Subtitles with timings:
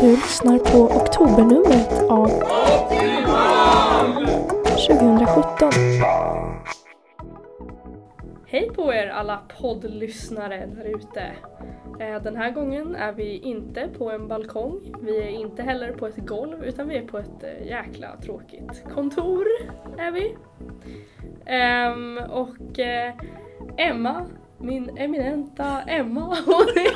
[0.00, 2.28] Du lyssnar på oktobernumret av
[4.86, 5.70] 2017.
[8.46, 11.32] Hej på er alla poddlyssnare där ute.
[12.00, 16.06] Eh, den här gången är vi inte på en balkong, vi är inte heller på
[16.06, 19.44] ett golv utan vi är på ett eh, jäkla tråkigt kontor.
[19.98, 20.36] Är vi.
[21.46, 23.14] Ehm, och eh,
[23.76, 24.26] Emma,
[24.58, 26.94] min eminenta Emma, hon är,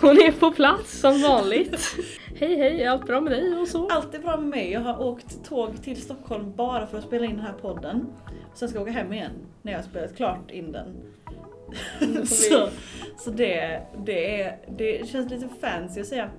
[0.00, 1.96] hon är på plats som vanligt.
[2.36, 3.88] Hej hej, är allt bra med dig och så?
[3.88, 4.70] Allt är bra med mig.
[4.70, 8.06] Jag har åkt tåg till Stockholm bara för att spela in den här podden.
[8.54, 10.96] Sen ska jag åka hem igen när jag har spelat klart in den.
[12.26, 12.68] Så
[13.18, 16.30] så det, det, är, det känns lite fancy att säga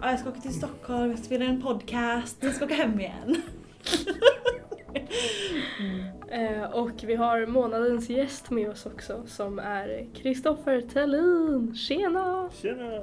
[0.00, 2.74] ah, jag ska åka till Stockholm, jag ska spela in en podcast, jag ska åka
[2.74, 3.42] hem igen.
[6.28, 11.74] Eh, och vi har månadens gäst med oss också som är Kristoffer Tellin.
[11.74, 12.50] Tjena!
[12.62, 13.02] Tjena!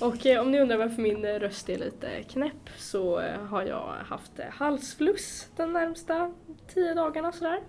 [0.00, 3.62] Och eh, om ni undrar varför min eh, röst är lite knäpp så eh, har
[3.62, 6.32] jag haft eh, halsfluss den närmsta
[6.74, 7.60] tio dagarna sådär.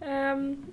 [0.00, 0.66] Ehm,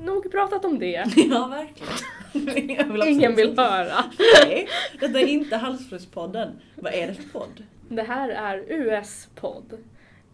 [0.00, 1.04] nog pratat om det.
[1.16, 2.78] ja, verkligen.
[2.78, 4.04] Jag vill Ingen vill höra.
[4.44, 4.68] Nej,
[5.00, 6.60] detta är inte Halsflusspodden.
[6.76, 7.64] Vad är det för podd?
[7.88, 9.78] Det här är US-podd.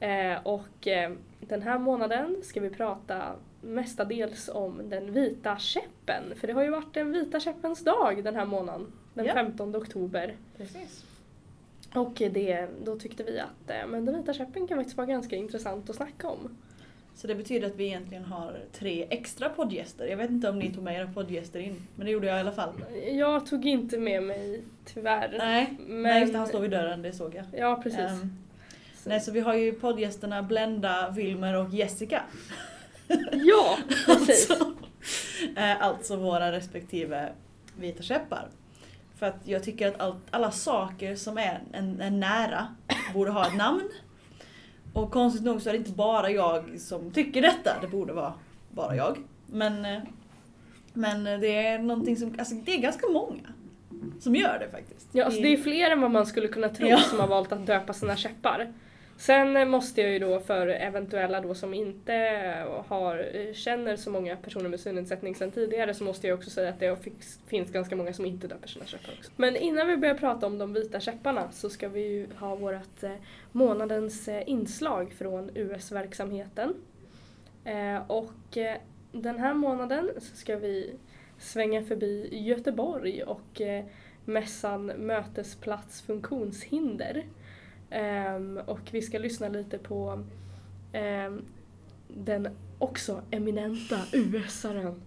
[0.01, 6.23] Eh, och eh, den här månaden ska vi prata mestadels om den vita käppen.
[6.37, 8.93] För det har ju varit den vita käppens dag den här månaden.
[9.15, 9.35] Den Ja.
[9.35, 10.37] 15 oktober.
[10.57, 11.05] Precis.
[11.95, 15.37] Och det, då tyckte vi att eh, men den vita käppen kan faktiskt vara ganska
[15.37, 16.57] intressant att snacka om.
[17.15, 20.07] Så det betyder att vi egentligen har tre extra poddgäster.
[20.07, 22.41] Jag vet inte om ni tog med era poddgäster in, men det gjorde jag i
[22.41, 22.73] alla fall.
[23.13, 25.35] Jag tog inte med mig tyvärr.
[25.39, 26.03] Nej, men...
[26.03, 27.45] Nej just det, han står vid dörren, det såg jag.
[27.61, 27.99] Ja, precis.
[28.21, 28.29] Så-
[29.07, 32.23] nej, så vi har ju poddgästerna Blenda, Wilmer och Jessica.
[33.33, 34.51] Ja, precis.
[34.51, 34.73] alltså,
[35.57, 37.33] eh, alltså våra respektive
[37.77, 38.49] vita käppar.
[39.19, 42.69] För att jag tycker att allt, alla saker som är en, en nära
[43.15, 43.89] borde ha ett namn.
[44.93, 48.35] Och konstigt nog så är det inte bara jag som tycker detta, det borde vara
[48.71, 49.19] bara jag.
[49.47, 50.03] Men, eh,
[50.93, 53.43] men det är någonting som, alltså det är ganska många
[54.21, 55.09] som gör det faktiskt.
[55.13, 56.99] Ja, alltså det är fler än vad man skulle kunna tro Ja.
[56.99, 58.73] som har valt att döpa sina käppar.
[59.19, 62.13] Sen måste jag ju då för eventuella då som inte
[62.87, 66.81] har, känner så många personer med synnedsättning sedan tidigare så måste jag också säga att
[66.81, 66.97] det
[67.47, 69.31] finns ganska många som inte döper sina käppar också.
[69.37, 73.03] Men innan vi börjar prata om de vita käpparna så ska vi ju ha vårt
[73.03, 73.13] eh,
[73.53, 76.75] månadens eh, inslag från US-verksamheten.
[77.65, 78.59] Eh, och
[79.13, 80.95] den här månaden så ska vi
[81.39, 83.61] svänga förbi Göteborg och
[84.25, 87.25] mässan Mötesplats funktionshinder.
[87.91, 90.25] Um, och vi ska lyssna lite på
[90.95, 91.45] um,
[92.09, 95.03] den också eminenta USaren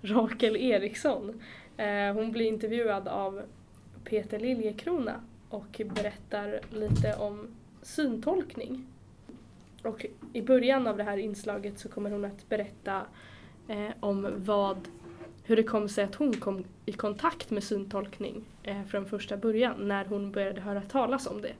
[0.00, 1.42] Rakel Eriksson.
[1.78, 3.42] Uh, hon blir intervjuad av
[4.04, 7.48] Peter Liljekrona och berättar lite om
[7.82, 8.86] syntolkning.
[9.82, 13.02] Och i början av det här inslaget så kommer hon att berätta
[13.70, 14.78] uh, om vad
[15.46, 19.88] hur det kom sig att hon kom i kontakt med syntolkning uh, från första början
[19.88, 21.52] när hon började höra talas om det.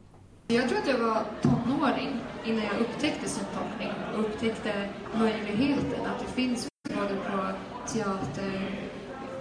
[0.54, 6.32] Jag tror att jag var tonåring innan jag upptäckte syntolkning och upptäckte möjligheten att det
[6.32, 7.38] finns både på
[7.92, 8.70] teater,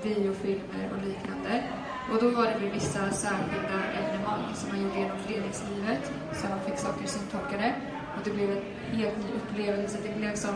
[0.04, 1.64] biofilmer och liknande.
[2.12, 6.60] Och då var det väl vissa särskilda evenemang som man gjorde genom föreningslivet så man
[6.60, 7.76] fick saker syntolkade
[8.16, 9.98] och det blev en helt ny upplevelse.
[10.04, 10.56] Det blev som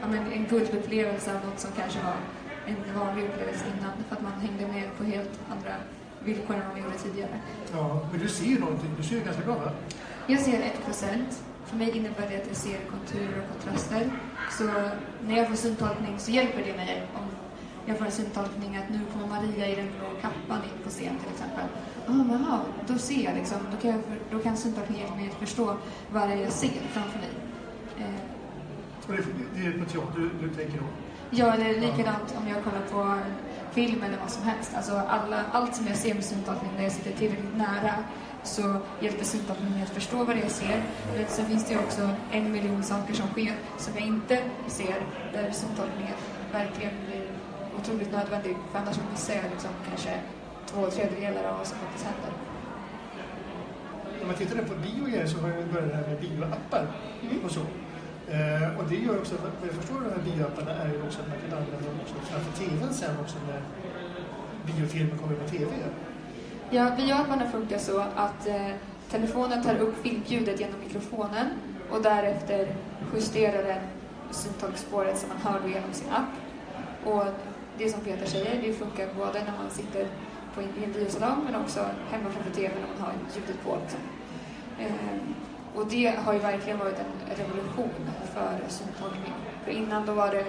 [0.00, 2.16] ja, men en guldupplevelse av något som kanske var
[2.66, 5.74] en vanlig upplevelse innan för att man hängde med på helt andra
[6.24, 7.40] villkor än vad man gjorde tidigare.
[7.72, 8.90] Ja, men du ser ju någonting.
[8.96, 9.70] Du ser ju ganska bra va?
[10.26, 10.52] Jag ser
[10.86, 11.24] 1%.
[11.66, 14.10] För mig innebär det att jag ser konturer och kontraster.
[14.58, 14.64] Så
[15.26, 17.26] när jag får syntolkning så hjälper det mig om
[17.86, 21.14] jag får en syntolkning att nu kommer Maria i den blå kappan in på scen
[21.22, 21.64] till exempel.
[22.06, 25.14] Ah, men aha, då ser jag liksom, då kan, jag, för- då kan syntolkning hjälpa
[25.16, 25.76] mig att förstå
[26.12, 27.28] vad det är jag ser framför mig.
[27.98, 28.14] Eh,
[29.08, 29.22] Och det,
[29.60, 30.84] det är på teater du, du tänker då?
[31.30, 33.18] Ja, det är likadant om jag kollar på
[33.72, 34.70] film eller vad som helst.
[34.76, 37.94] Alltså alla, allt som jag ser med syntolkning när jag sitter tillräckligt nära
[38.42, 40.82] så hjälper syntolkningen mig att förstå vad det är jag ser.
[41.16, 44.96] Men sen finns det ju också en miljon saker som sker som jag inte ser
[45.32, 46.14] där syntolkningen
[46.52, 47.22] verkligen blir
[47.78, 48.56] otroligt nödvändig.
[48.72, 50.20] För annars missar jag liksom kanske
[50.66, 52.32] två tredjedelar av vad som faktiskt händer.
[54.22, 56.86] Om man tittar på bio så har ju börjat det här med bioappar
[57.22, 57.44] Mm.
[57.44, 57.60] och så.
[58.30, 61.28] Eh, och det gör också, vad jag förstår de här bioapparna är ju också att
[61.28, 63.60] man kan använda dem också framför TVn sen också när
[64.66, 65.70] biofilmer kommer på TV.
[66.70, 68.70] Ja, bioapparna funkar så att eh,
[69.10, 71.46] telefonen tar upp filmljudet genom mikrofonen
[71.90, 72.74] och därefter
[73.14, 73.82] justerar den
[74.30, 76.32] syntolkspåret som man hör genom sin app.
[77.04, 77.24] Och
[77.78, 80.06] det som Peter säger, det funkar både när man sitter
[80.54, 81.80] på en, i en biosalong men också
[82.10, 83.76] hemma framför TVn när man har ljudet på.
[83.82, 84.00] Liksom.
[84.78, 85.18] Eh,
[85.74, 89.34] och det har ju verkligen varit en revolution för syntolkning.
[89.64, 90.44] För innan då var det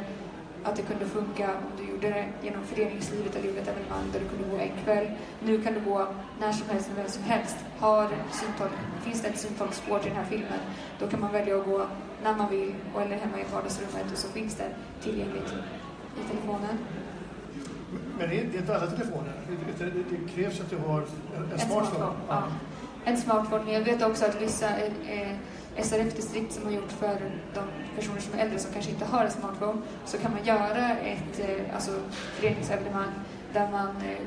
[0.63, 4.19] att det kunde funka om du gjorde det genom föreningslivet eller gjorde ett evenemang där
[4.19, 5.11] du kunde gå en kväll.
[5.39, 6.07] Nu kan du gå
[6.39, 7.55] när som helst med vem som helst.
[7.79, 8.71] Har syntolk,
[9.03, 10.59] finns det ett syntolkspår till den här filmen,
[10.99, 11.85] då kan man välja att gå
[12.23, 14.69] när man vill eller hemma i vardagsrummet och så finns det
[15.03, 15.53] tillgängligt
[16.19, 16.77] i telefonen.
[18.17, 19.33] Men det är, det är inte alla telefoner.
[19.77, 21.85] Det, det, det krävs att du har en, en smartphone.
[21.85, 22.43] smartphone, ja.
[23.05, 23.63] En smartphone.
[23.63, 25.35] Men jag vet också att vissa eh,
[25.77, 27.17] SRF-distrikt som har gjort för
[27.53, 27.63] de
[27.95, 31.39] personer som är äldre som kanske inte har en smartphone så kan man göra ett
[31.39, 33.11] eh, alltså, föreningsevenemang
[33.53, 34.25] där man eh,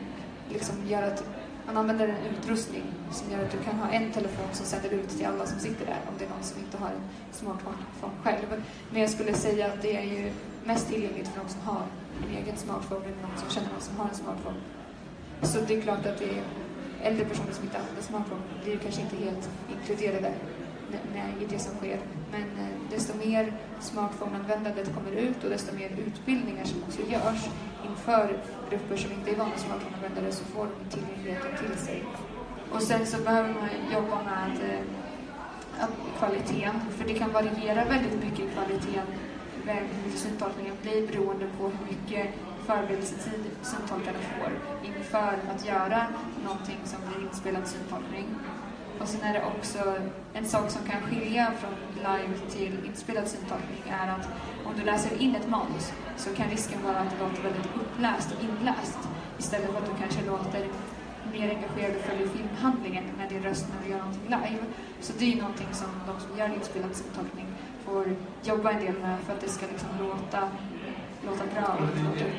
[0.48, 1.24] liksom gör att
[1.66, 2.82] man använder en utrustning
[3.12, 5.86] som gör att du kan ha en telefon som sänder ut till alla som sitter
[5.86, 7.02] där om det är någon som inte har en
[7.32, 7.76] smartphone
[8.22, 8.62] själv.
[8.90, 10.32] Men jag skulle säga att det är ju
[10.64, 11.82] mest tillgängligt för de som har
[12.22, 14.56] en egen smartphone eller någon som känner någon som har en smartphone.
[15.42, 16.42] Så det är klart att det är
[17.02, 20.34] äldre personer som inte använder smartphone blir kanske inte helt inkluderade
[21.40, 21.98] i det som sker.
[22.32, 27.48] Men eh, desto mer smartphone-användandet kommer ut och desto mer utbildningar som också görs
[27.90, 28.38] inför
[28.70, 32.04] grupper som inte är vana smartphone-användare så får de tillgängligheten till sig.
[32.72, 34.80] Och sen så behöver man jobba med eh,
[35.80, 39.06] att kvaliteten, för det kan variera väldigt mycket i kvaliteten
[39.66, 42.34] med hur syntolkningen blir beroende på hur mycket
[42.66, 44.52] förberedelsetid syntolkarna får
[44.84, 46.06] inför att göra
[46.44, 48.26] någonting som blir inspelad syntolkning.
[49.00, 49.96] Och sen är det också
[50.34, 54.28] en sak som kan skilja från live till inspelad syntolkning är att
[54.66, 58.32] om du läser in ett manus så kan risken vara att det låter väldigt uppläst
[58.32, 58.98] och inläst
[59.38, 60.68] istället för att du kanske låter
[61.32, 64.64] mer engagerad och följer filmhandlingen med din röst när du gör någonting live.
[65.00, 67.46] Så det är ju någonting som de som gör inspelad syntolkning
[67.84, 68.04] får
[68.42, 70.40] jobba en del med för att det ska liksom låta,
[71.26, 71.78] låta bra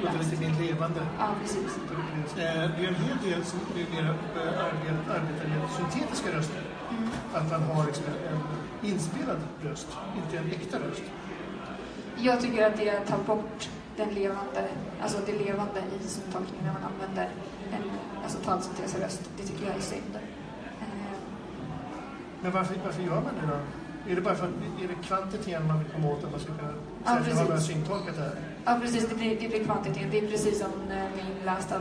[0.04, 1.02] låta lite mer levande.
[1.20, 1.78] Ja, precis.
[1.88, 6.62] Eh, Det är en hel del som numera eh, arbet- arbetar med syntetiska röster.
[6.90, 7.10] Mm.
[7.34, 9.88] Att man har liksom en inspelad röst,
[10.24, 11.04] inte en äkta röst.
[12.18, 14.68] Jag tycker att det tar bort den levande,
[15.02, 17.30] alltså det levande i syntolkningen när man använder
[17.72, 17.92] en
[18.24, 19.30] alltså talsyntes-röst.
[19.38, 20.16] Det tycker jag är synd.
[20.16, 20.88] Eh,
[22.42, 23.60] Men varför, varför gör man det då?
[24.10, 24.54] Är det bara för att
[24.84, 26.74] är det kvantiteten man vill komma åt att man ska kunna
[27.06, 28.36] Ja, säga att man har syntolkat det här?
[28.66, 29.10] Ja, precis.
[29.10, 30.08] Det blir, det blir kvantitet.
[30.12, 31.76] Det är precis som eh, med inlästa,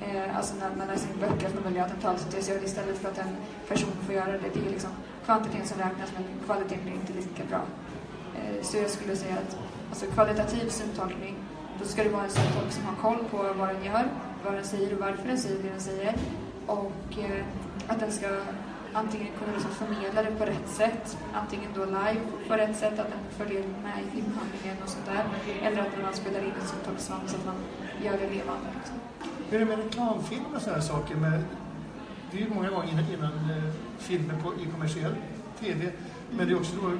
[0.00, 1.48] eh, alltså när man läser in böcker
[1.78, 3.36] en talsyntes gör det istället för att en
[3.68, 4.48] person får göra det.
[4.54, 4.90] Det är liksom
[5.24, 7.62] kvantiteten som räknas men kvaliteten blir inte lika bra.
[8.36, 9.56] Eh, så jag skulle säga att
[9.90, 11.34] alltså, kvalitativ syntolkning,
[11.80, 14.04] då ska det vara en syntolk som har koll på vad den gör,
[14.44, 16.14] vad den säger och varför den säger det den säger.
[16.66, 17.44] Och eh,
[17.88, 18.28] att den ska
[18.94, 23.10] antingen kunna liksom förmedla det på rätt sätt, antingen då live på rätt sätt, att
[23.10, 25.24] den följer med i filmhandlingen och sådär.
[25.62, 27.54] Eller att när man spelar in ett syntolksband så att man
[28.04, 28.68] gör det levande.
[28.78, 28.96] Liksom.
[29.50, 31.14] Hur är det med reklamfilm och sådana här saker?
[31.16, 31.44] Med,
[32.30, 35.14] det är ju många gånger innan, innan eh, filmer på, i kommersiell
[35.60, 35.92] TV,
[36.30, 36.90] men det är också då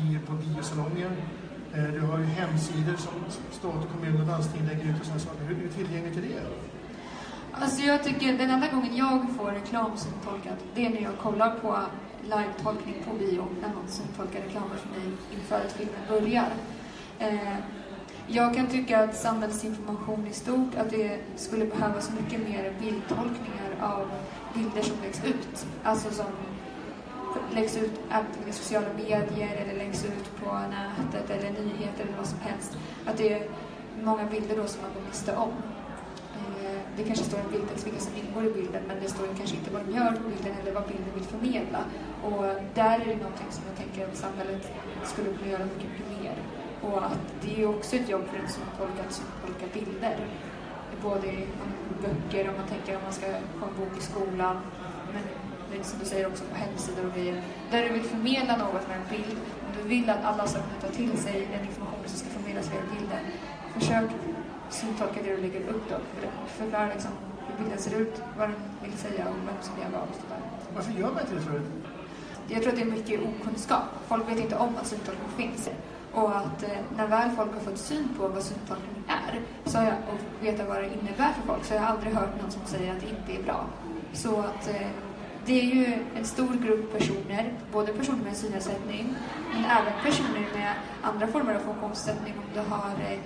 [0.00, 1.10] i, på biosalonger.
[1.74, 3.12] Eh, du har ju hemsidor som
[3.50, 5.44] stat, kommun och landsting lägger ut och sådana saker.
[5.44, 6.42] Hur, hur tillgängligt är det?
[7.60, 11.50] Alltså jag tycker den enda gången jag får reklam syntolkat, det är när jag kollar
[11.50, 11.76] på
[12.22, 16.48] live-tolkning på bio, när någon syntolkar reklamer för mig inför att filmen börjar.
[17.18, 17.56] Eh,
[18.26, 24.10] jag kan tycka att samhällsinformation i stort, att det skulle behövas mycket mer bildtolkningar av
[24.54, 25.66] bilder som läggs ut.
[25.84, 26.26] Alltså som
[27.54, 32.26] läggs ut antingen i sociala medier eller läggs ut på nätet eller nyheter eller vad
[32.26, 32.78] som helst.
[33.06, 33.48] Att det är
[34.02, 35.52] många bilder då som man går miste om.
[36.98, 39.70] Det kanske står en bildtext vilka som ingår i bilden men det står kanske inte
[39.70, 41.80] vad de gör på bilden eller vad bilden vill förmedla.
[42.26, 44.62] Och där är det någonting som jag tänker att samhället
[45.04, 46.36] skulle kunna göra mycket, mycket mer.
[46.86, 50.16] Och att det är också ett jobb för en syntolk att syntolka bilder.
[51.02, 51.46] Både i
[52.02, 53.26] böcker, om man tänker om man ska
[53.58, 54.56] få en bok i skolan,
[55.12, 55.22] men
[55.70, 57.42] det är som du säger också på hemsidor och grejer.
[57.70, 60.80] Där du vill förmedla något med en bild, om du vill att alla ska kunna
[60.80, 63.22] ta till sig den information som ska förmedlas via bilden,
[63.74, 64.10] försök
[64.70, 65.96] syntolka det du lägger upp då.
[66.46, 67.10] Förklara liksom
[67.46, 70.42] hur bilden ser ut, vad den vill säga och vem som gör vad och sådär.
[70.74, 71.62] Varför gör man inte det förut?
[72.48, 73.84] Jag tror att det är mycket okunskap.
[74.08, 75.70] Folk vet inte om att syntolkning finns.
[76.12, 79.84] Och att eh, när väl folk har fått syn på vad syntolkning är så har
[79.84, 82.62] jag, och veta vad det innebär för folk så har jag aldrig hört någon som
[82.66, 83.64] säger att det inte är bra.
[84.12, 84.88] Så att eh,
[85.46, 89.14] det är ju en stor grupp personer, både personer med synnedsättning
[89.52, 93.18] men även personer med andra former av funktionssättning om du har eh,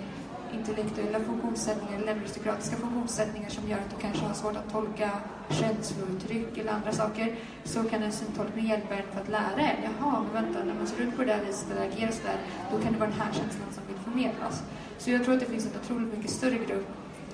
[0.53, 5.11] intellektuella funktionssättningar eller neuropsykiatriska funktionssättningar som gör att du kanske har svårt att tolka
[5.49, 9.77] känslouttryck eller andra saker så kan en syntolkning hjälpa en för att lära er.
[9.85, 12.37] Jaha, men vänta, när man ser ut på det där viset eller agerar sådär,
[12.71, 14.63] då kan det vara den här känslan som vill förmedlas.
[14.99, 16.87] Så jag tror att det finns en otroligt mycket större grupp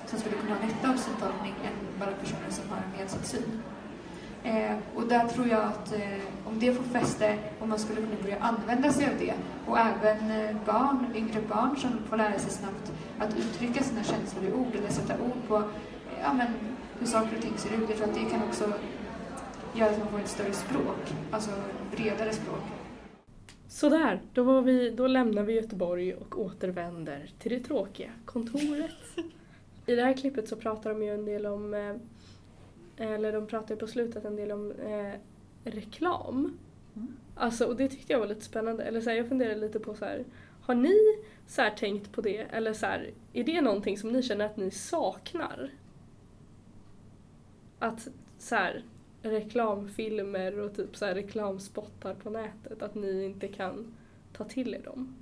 [0.05, 3.61] som skulle kunna ha nytta av syntolkning än bara personer som har en nedsatt syn.
[4.43, 8.21] Eh, och där tror jag att eh, om det får fäste, om man skulle kunna
[8.21, 9.33] börja använda sig av det
[9.67, 14.45] och även eh, barn, yngre barn som får lära sig snabbt att uttrycka sina känslor
[14.45, 15.63] i ord eller sätta ord på
[16.21, 16.47] ja, men,
[16.99, 17.89] hur saker och ting ser ut.
[17.89, 18.73] Jag tror att det kan också
[19.75, 21.51] göra att man får ett större språk, alltså
[21.91, 22.63] bredare språk.
[23.67, 28.91] Sådär, då, var vi, då lämnar vi Göteborg och återvänder till det tråkiga, kontoret.
[29.85, 31.95] I det här klippet så pratar de ju en del om, eh,
[32.97, 35.13] eller de pratar ju på slutet en del om eh,
[35.63, 36.57] reklam.
[36.95, 37.07] Mm.
[37.35, 38.83] Alltså, och det tyckte jag var lite spännande.
[38.83, 40.25] Eller så här, jag funderade lite på så här,
[40.61, 40.95] har ni
[41.49, 42.37] så här tänkt på det?
[42.37, 45.69] Eller så här, är det någonting som ni känner att ni saknar?
[47.79, 48.83] Att så här,
[49.21, 53.95] reklamfilmer och typ så här reklamspottar på nätet, att ni inte kan
[54.33, 55.15] ta till er dem?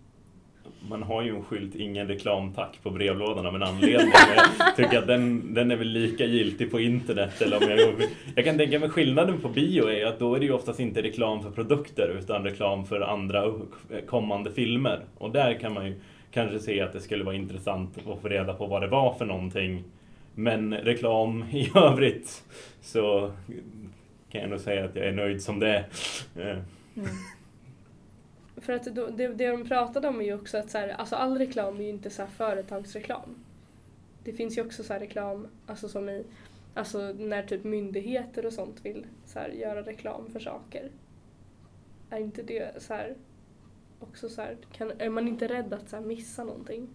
[0.90, 4.12] Man har ju en skylt ingen reklam tack på brevlådan av en anledning.
[4.60, 7.42] Jag tycker att den, den är väl lika giltig på internet.
[7.42, 10.46] Eller om jag, jag kan tänka mig skillnaden på bio är att då är det
[10.46, 13.54] ju oftast inte reklam för produkter utan reklam för andra
[14.08, 15.06] kommande filmer.
[15.18, 15.96] Och där kan man ju
[16.38, 19.26] kanske se att det skulle vara intressant att få reda på vad det var för
[19.26, 19.84] någonting.
[20.36, 22.44] Men reklam i övrigt
[22.82, 23.32] så
[24.30, 25.86] kan jag nog säga att jag är nöjd som det är.
[26.36, 26.58] Eh.
[26.98, 27.10] Mm.
[28.58, 31.16] För att då, det, det de pratade om är ju också att så här, alltså
[31.16, 33.36] all reklam är ju inte så här företagsreklam.
[34.24, 36.24] Det finns ju också så här reklam, alltså som i,
[36.74, 40.90] alltså när typ myndigheter och sånt vill så här, göra reklam för saker.
[42.10, 43.16] Är inte det så här,
[44.00, 46.88] också så här, kan, är man inte rädd att så här, missa någonting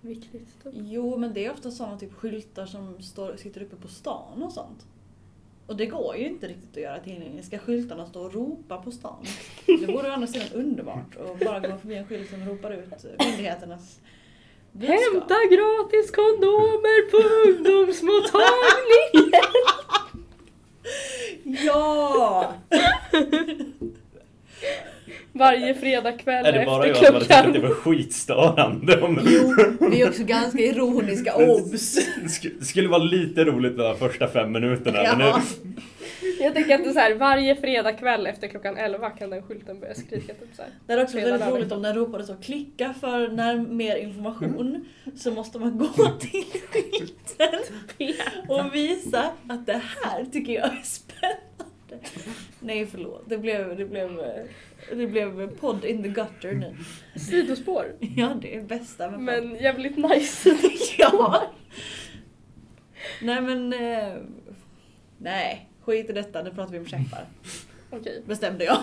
[0.00, 0.62] viktigt?
[0.62, 0.72] Typ?
[0.74, 4.52] Jo, men det är ofta sådana typ skyltar som står, sitter uppe på stan och
[4.52, 4.86] sånt.
[5.66, 7.46] Och det går ju inte riktigt att göra tillgängligt.
[7.46, 9.24] Ska skyltarna stå och ropa på stan?
[9.66, 13.04] Det vore å andra sidan underbart att bara gå förbi en skylt som ropar ut
[13.18, 14.00] myndigheternas
[14.72, 15.00] budskap.
[15.12, 17.16] Hämta gratis kondomer på
[17.48, 19.42] ungdomsmottagningen!
[21.44, 22.54] Ja!
[25.36, 27.68] Varje fredagkväll är det bara efter jag som hade tyckt att det klockan.
[27.68, 29.00] var skitstörande?
[29.00, 29.54] Om, Jo,
[29.90, 31.34] vi är också ganska ironiska.
[31.36, 31.98] Obs!
[32.22, 34.98] Sk- skulle vara lite roligt de första fem minuterna.
[35.16, 35.42] Men Ja.
[35.62, 35.72] nu,
[36.40, 39.80] Jag tänker att det är så här, varje fredagkväll efter klockan 11 kan den skylten
[39.80, 40.70] börja skrika typ så här.
[40.86, 44.84] Det är också Hela väldigt roligt om den ropade så klicka för när mer information
[45.16, 47.60] så måste man gå till skylten
[48.48, 51.73] och visa att det här tycker jag är spännande.
[52.60, 54.22] Nej förlåt, det blev, det blev,
[54.90, 56.76] det blev podd in the gutter nu.
[57.20, 57.96] Sidospår.
[58.16, 59.24] Ja det är bästa med podd.
[59.24, 60.50] Men jävligt nice.
[60.98, 61.42] Ja!
[63.22, 63.72] Nej men...
[63.72, 64.12] Eh,
[65.18, 67.26] nej, skit i detta, nu pratar vi om käppar.
[67.90, 68.22] Okej.
[68.26, 68.78] Bestämde jag.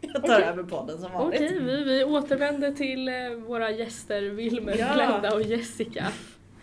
[0.00, 0.48] Jag tar Okej.
[0.48, 1.40] över podden som vanligt.
[1.40, 4.94] Okej, vi, vi återvänder till eh, våra gäster Wilmer, Ja.
[4.94, 6.06] Glenda och Jessica.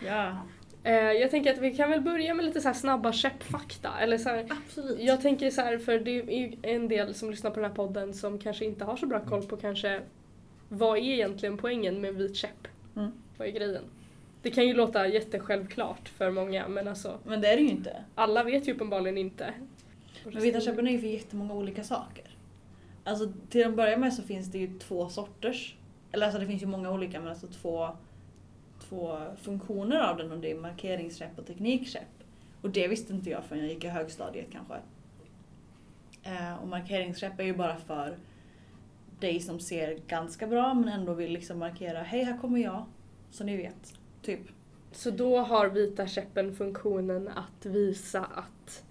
[0.06, 0.36] Ja,
[0.90, 3.90] jag tänker att vi kan väl börja med lite så här snabba käppfakta.
[4.00, 5.00] Eller så här, absolut.
[5.00, 7.76] jag tänker så här, för det är ju en del som lyssnar på den här
[7.76, 10.00] podden som kanske inte har så bra koll på kanske
[10.68, 12.68] vad är egentligen poängen med vit käpp?
[12.96, 13.12] Mm.
[13.36, 13.84] Vad är grejen?
[14.42, 18.04] Det kan ju låta jättesjälvklart för många men alltså Men det är det ju inte.
[18.14, 19.54] alla vet ju uppenbarligen inte.
[20.24, 22.24] Men vita käppen är ju för jättemånga olika saker.
[23.04, 25.76] Alltså till att börja med så finns det ju två sorters.
[26.12, 27.88] Eller alltså det finns ju många olika men alltså två,
[28.92, 32.24] två funktioner av den och det är markeringskäpp och teknikkäpp.
[32.62, 34.74] Och det visste inte jag förrän jag gick i högstadiet kanske.
[36.22, 38.18] Eh, och markeringskäpp är ju bara för
[39.20, 42.84] dig som ser ganska bra men ändå vill liksom markera hej här kommer jag.
[43.30, 43.94] Så ni vet.
[44.22, 44.40] Typ.
[44.92, 48.84] Så då har vita käppen funktionen att visa att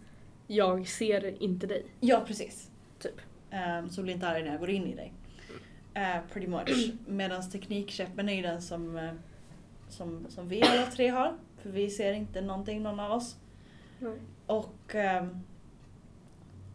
[0.48, 1.86] jag ser inte dig.
[2.00, 2.72] Ja precis.
[3.00, 3.22] Typ.
[3.51, 5.13] Um, så blir inte arg när jag går in i dig.
[5.98, 6.93] Uh, pretty much.
[7.08, 9.12] Medan teknikkäppen är ju den som, eh,
[9.93, 11.33] som, som vi alla tre har.
[11.57, 13.38] För vi ser inte någonting någon av oss.
[14.00, 14.13] Nej.
[14.45, 15.39] Och, ehm,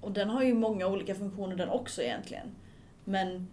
[0.00, 2.46] och den har ju många olika funktioner den också egentligen.
[3.04, 3.48] Men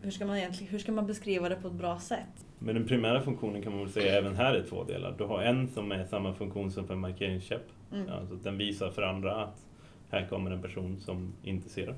[0.00, 2.44] hur ska man egentligen hur ska man beskriva det på ett bra sätt?
[2.58, 5.14] men den primära funktionen kan man väl säga även här är två delar.
[5.18, 7.66] Du har en som är samma funktion som för en markeringskäpp.
[7.92, 8.08] Mm.
[8.08, 9.66] Alltså den visar för andra att
[10.10, 11.94] här kommer en person som inte ser.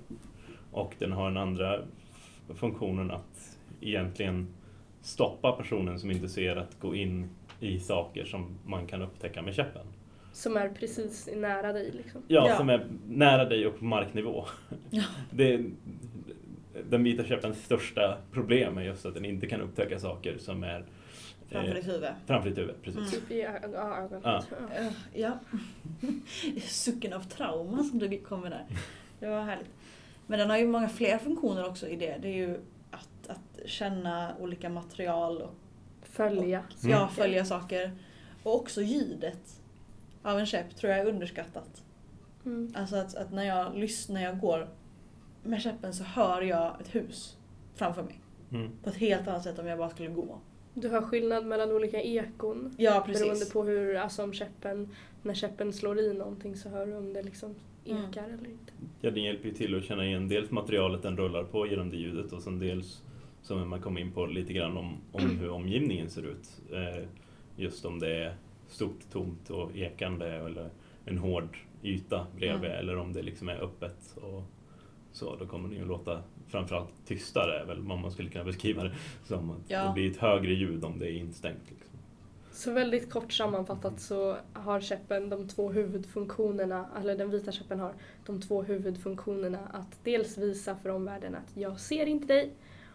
[0.72, 1.80] Och den har den andra
[2.54, 4.48] funktionen att egentligen
[5.02, 7.30] stoppa personen som inte ser att gå in
[7.60, 9.86] i saker som man kan upptäcka med käppen.
[10.32, 12.22] Som är precis nära dig liksom.
[12.28, 12.56] Ja, Ja.
[12.56, 14.44] som är nära dig och på marknivå.
[14.90, 15.02] Ja.
[15.30, 15.64] Det,
[16.90, 20.84] den vita käppens största problem är just att den inte kan upptäcka saker som är
[21.48, 22.08] Framför ditt huvud.
[22.26, 22.74] framför ditt huvud.
[22.82, 22.98] Precis.
[22.98, 23.10] Mm.
[23.10, 24.20] Typ i ö- ö- ögonet.
[24.24, 24.42] Ja.
[24.76, 24.90] Ja.
[25.14, 25.38] Ja.
[26.60, 28.64] Sucken av trauma som du kommer där.
[29.20, 29.70] Det var härligt.
[30.26, 32.16] Men den har ju många fler funktioner också i det.
[32.22, 32.56] Det är ju
[33.30, 35.54] att, känna olika material och
[36.02, 36.64] Följa.
[36.82, 37.92] ja, följa saker.
[38.42, 39.60] Och också ljudet
[40.22, 41.84] av en käpp tror jag är underskattat.
[42.44, 42.72] Mm.
[42.76, 44.68] Alltså att, att när jag lyssnar, när jag går
[45.42, 47.36] med käppen så hör jag ett hus
[47.74, 48.20] framför mig.
[48.52, 48.70] Mm.
[48.82, 50.38] På ett helt annat sätt om jag bara skulle gå.
[50.74, 52.74] Du har skillnad mellan olika ekon.
[52.78, 53.52] Ja Beroende precis.
[53.52, 54.88] på hur, alltså om käppen,
[55.22, 57.54] när käppen slår i någonting så hör du om det liksom
[57.86, 58.04] Mm.
[58.10, 58.72] ekar eller inte.
[59.00, 61.96] Ja, den hjälper ju till att känna igen dels materialet den rullar på genom det
[61.96, 63.02] ljudet och sen dels
[63.42, 66.60] som man kom in på lite grann om, om hur omgivningen ser ut.
[66.72, 67.04] Eh,
[67.56, 68.34] just om det är
[68.68, 70.70] stort, tomt och ekande eller
[71.04, 72.78] en hård yta bredvid Mm.
[72.78, 74.42] eller om det liksom är öppet och
[75.12, 75.36] så.
[75.36, 78.92] Då kommer det ju låta framförallt tystare är väl vad man skulle kunna beskriva det
[79.24, 79.50] som.
[79.50, 79.84] Att Ja.
[79.86, 81.62] Det blir ett högre ljud om det är instängt.
[81.70, 81.86] Liksom.
[82.52, 87.94] Så väldigt kort sammanfattat så har käppen de två huvudfunktionerna, eller den vita käppen har
[88.26, 92.50] de två huvudfunktionerna att dels visa för omvärlden att jag ser inte dig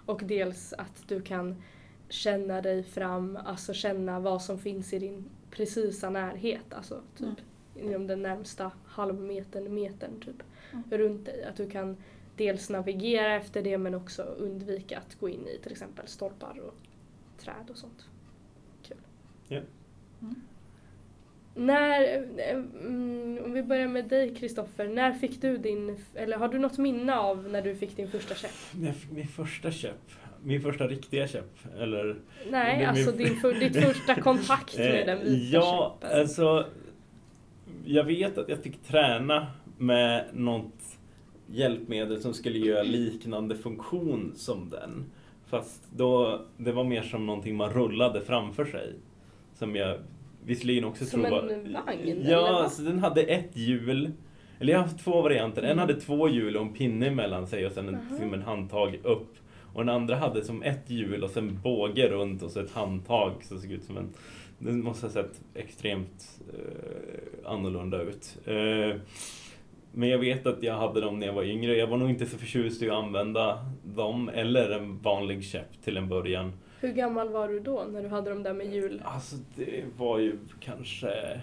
[0.06, 1.64] och dels att du kan
[2.10, 7.40] känna dig fram, alltså känna vad som finns i din precisa närhet, alltså typ
[7.76, 10.84] inom den närmsta halvmetern, metern typ, Mm.
[10.90, 11.44] runt dig.
[11.44, 11.98] Att du kan
[12.38, 16.74] dels navigera efter det men också undvika att gå in i till exempel stolpar och
[17.38, 18.06] träd och sånt.
[18.84, 18.98] Kul.
[19.48, 19.62] Ja.
[20.22, 20.36] Mm.
[21.56, 22.58] När, eh,
[23.46, 27.16] om vi börjar med dig Kristoffer, när fick du din, eller har du något minne
[27.16, 28.52] av när du fick din första käpp?
[29.12, 30.02] Min första käpp,
[30.44, 32.16] min första riktiga käpp, eller
[32.52, 36.20] Nej, är alltså min- din, för, ditt första kontakt med den Eh, vita Ja, käppen.
[36.20, 36.66] alltså.
[37.86, 39.48] Jag vet att jag fick träna
[39.78, 40.98] med något
[41.48, 45.06] hjälpmedel som skulle göra liknande funktion som den.
[45.48, 48.94] Fast då, det var mer som någonting man rullade framför sig.
[49.54, 49.98] Som jag
[50.46, 51.50] visserligen också Som tror var...
[51.50, 52.72] en vagn, Ja, vad?
[52.72, 54.12] så den hade ett hjul.
[54.60, 55.62] Eller jag har haft två varianter.
[55.62, 55.80] En Mm.
[55.80, 59.34] hade två hjul och en pinne mellan sig och sen en, som en handtag upp.
[59.74, 63.32] Och den andra hade som ett hjul och sen båge runt och så ett handtag
[63.44, 64.10] som såg ut som en...
[64.60, 68.38] Den måste ha sett extremt eh, annorlunda ut.
[68.46, 68.96] Eh,
[69.92, 71.76] men jag vet att jag hade dem när jag var yngre.
[71.78, 75.98] Jag var nog inte så förtjust i att använda dem eller en vanlig käpp till
[75.98, 76.54] en början.
[76.80, 79.02] Hur gammal var du då när du hade de där med hjul?
[79.06, 81.42] Alltså det var ju kanske...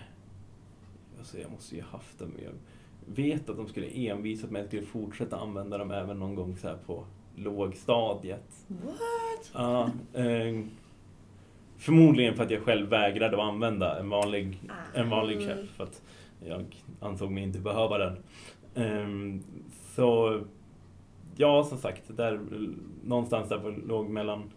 [1.19, 2.33] Alltså jag måste ju haft dem.
[2.45, 2.53] Jag
[3.15, 6.57] vet att de skulle envisat med att jag skulle fortsätta använda dem även någon gång
[6.57, 7.05] så här på
[7.37, 8.67] lågstadiet.
[8.69, 9.51] What?
[9.55, 10.65] Ja, eh,
[11.79, 14.61] förmodligen för att jag själv vägrade att använda en vanlig,
[14.95, 15.69] en vanlig käpp.
[15.77, 16.03] För att
[16.47, 16.65] jag
[17.01, 18.17] ansåg mig inte behöva den.
[18.75, 20.41] Ehm, så
[21.37, 22.41] ja, som sagt, där
[23.05, 24.51] någonstans där på låg mellan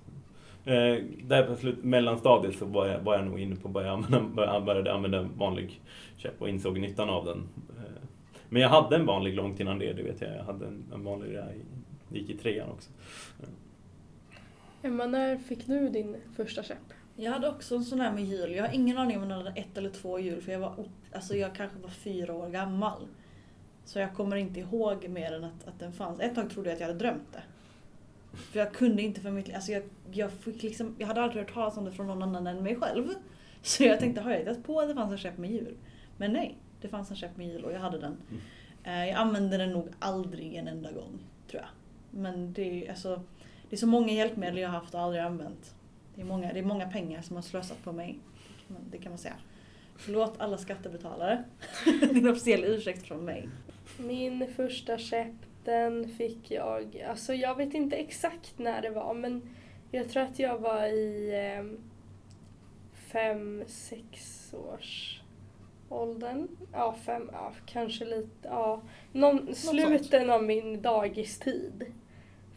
[0.65, 3.91] Eh, där på slut, mellanstadiet så var jag, var jag nog inne på att börja
[3.91, 5.82] använda, börja- började använda en vanlig
[6.17, 7.38] käpp och insåg nyttan av den.
[7.78, 8.01] Eh,
[8.49, 10.36] men jag hade en vanlig långt innan det, det vet jag.
[10.36, 11.38] Jag hade en, en vanlig där
[12.10, 12.89] jag gick i trean också.
[14.82, 16.78] Emma, när fick du din första käpp?
[17.15, 18.51] Jag hade också en sån här med hjul.
[18.56, 20.73] Jag har ingen aning om den hade ett eller två hjul för jag var,
[21.13, 23.01] alltså jag kanske var fyra år gammal.
[23.86, 26.19] Så jag kommer inte ihåg mer än att, att den fanns.
[26.19, 27.43] Ett tag trodde jag att jag hade drömt det.
[28.36, 31.54] För jag kunde inte för mitt alltså jag, jag, fick liksom, jag hade aldrig hört
[31.54, 33.08] talas om det från någon annan än mig själv.
[33.62, 35.78] Så jag tänkte, har jag hittat på att det fanns en käpp med hjul?
[36.17, 38.17] Men nej, det fanns en käpp med hjul och jag hade den.
[38.84, 41.19] Eh, Jag använde den nog aldrig en enda gång,
[41.52, 41.69] tror jag.
[42.21, 43.21] Men det är, alltså,
[43.69, 45.76] det är så många hjälpmedel jag har haft och aldrig använt.
[46.15, 48.19] Det är många, det är många pengar som har slösat på mig.
[48.58, 49.36] Det kan man, det kan man säga.
[49.98, 51.43] Förlåt alla skattebetalare.
[51.86, 53.50] det är en officiell ursäkt från mig.
[53.98, 59.56] Min första käpp, den fick jag, alltså jag vet inte exakt när det var men
[59.91, 61.80] jag tror att jag var i eh,
[62.93, 65.21] fem, sex års
[65.89, 66.47] åldern.
[66.73, 68.82] Ja, fem, ja, kanske lite, ja.
[69.12, 71.86] Någon, sluten av min dagistid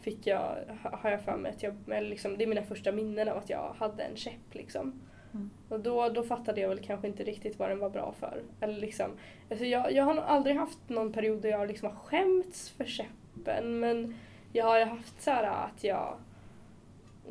[0.01, 2.91] fick jag, ha- har jag för mig att jag, eller liksom, det är mina första
[2.91, 5.01] minnen av att jag hade en käpp liksom.
[5.33, 5.49] Mm.
[5.69, 8.41] Och då, då fattade jag väl kanske inte riktigt vad den var bra för.
[8.59, 9.11] Eller liksom,
[9.49, 12.85] alltså jag, jag har nog aldrig haft någon period där jag liksom har skämts för
[12.85, 14.15] käppen men
[14.53, 16.17] jag har ju haft så här att jag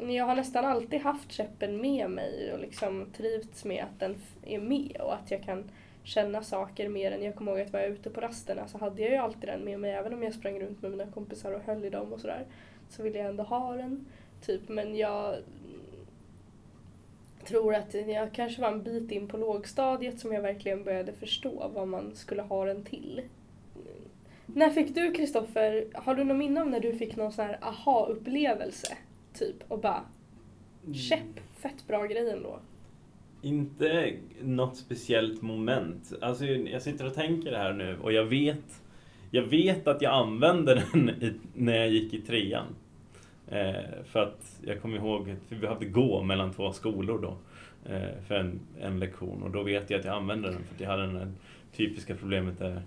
[0.06, 4.58] jag har nästan alltid haft käppen med mig och liksom trivts med att den är
[4.58, 5.70] med och att jag kan
[6.02, 9.02] känna saker mer än jag kommer ihåg att var jag ute på rasterna så hade
[9.02, 11.62] jag ju alltid den med mig även om jag sprang runt med mina kompisar och
[11.62, 12.46] höll i dem och sådär.
[12.88, 14.06] Så ville jag ändå ha den.
[14.42, 15.36] Typ men jag
[17.48, 21.70] tror att jag kanske var en bit in på lågstadiet som jag verkligen började förstå
[21.74, 23.22] vad man skulle ha den till.
[24.46, 27.58] När fick du Kristoffer, har du något minne om när du fick någon sån här
[27.62, 28.96] aha-upplevelse?
[29.38, 30.04] Typ och bara
[30.94, 32.58] käpp, fett bra grej ändå.
[33.42, 36.12] Inte något speciellt moment.
[36.20, 38.82] Alltså, jag sitter och tänker det här nu och jag vet,
[39.30, 42.66] jag vet att jag använde den i, när jag gick i trean.
[43.50, 47.36] Eh, för att jag kommer ihåg att vi behövde gå mellan två skolor då.
[47.92, 50.80] eh, för en, en lektion och då vet jag att jag använder den för att
[50.80, 51.32] jag hade här
[51.76, 52.82] typiska problemet där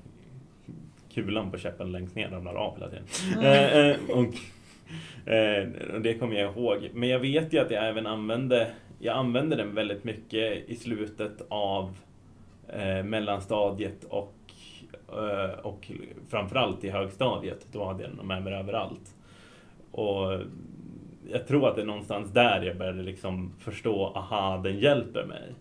[1.13, 3.05] kulan på käppen längst ner ramlar av hela tiden.
[3.43, 4.33] Eh, eh, och,
[5.33, 6.89] eh, och det kommer jag ihåg.
[6.93, 11.41] Men jag vet ju att jag även använde, jag använde den väldigt mycket i slutet
[11.49, 11.95] av
[12.67, 14.33] eh, mellanstadiet och,
[15.63, 15.91] och
[16.29, 17.67] framförallt i högstadiet.
[17.71, 19.15] Då hade jag den med mig överallt.
[19.91, 20.41] Och
[21.31, 25.53] jag tror att det är någonstans där jag började liksom förstå, aha, den hjälper mig.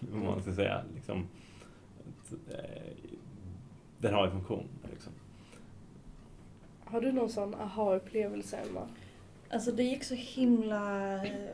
[0.12, 0.82] Om man ska säga.
[0.94, 1.28] Liksom,
[2.50, 3.08] eh,
[3.98, 4.68] den har en funktion.
[4.90, 5.12] Liksom.
[6.84, 8.88] Har du någon sån aha-upplevelse Emma?
[9.50, 11.50] Alltså det gick så himla eh,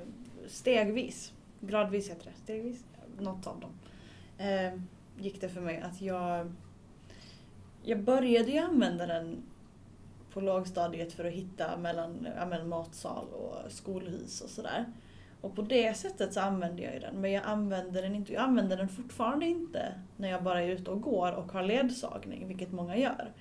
[0.46, 1.32] stegvis.
[1.60, 2.42] Gradvis heter det.
[2.42, 2.84] Stegvis?
[3.18, 3.70] Något av dem.
[4.38, 4.80] Eh,
[5.18, 6.52] gick det för mig att jag...
[7.82, 9.42] Jag började ju använda den
[10.34, 14.84] på lågstadiet för att hitta mellan, ja, mellan matsal och skolhus och sådär.
[15.40, 17.20] Och på det sättet så använde jag ju den.
[17.20, 18.32] Men jag använder den inte.
[18.32, 22.48] Jag använder den fortfarande inte när jag bara är ute och går och har ledsagning,
[22.48, 23.32] vilket många gör.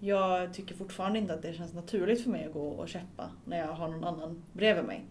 [0.00, 3.58] Jag tycker fortfarande inte att det känns naturligt för mig att gå och käppa när
[3.58, 5.04] jag har någon annan bredvid mig.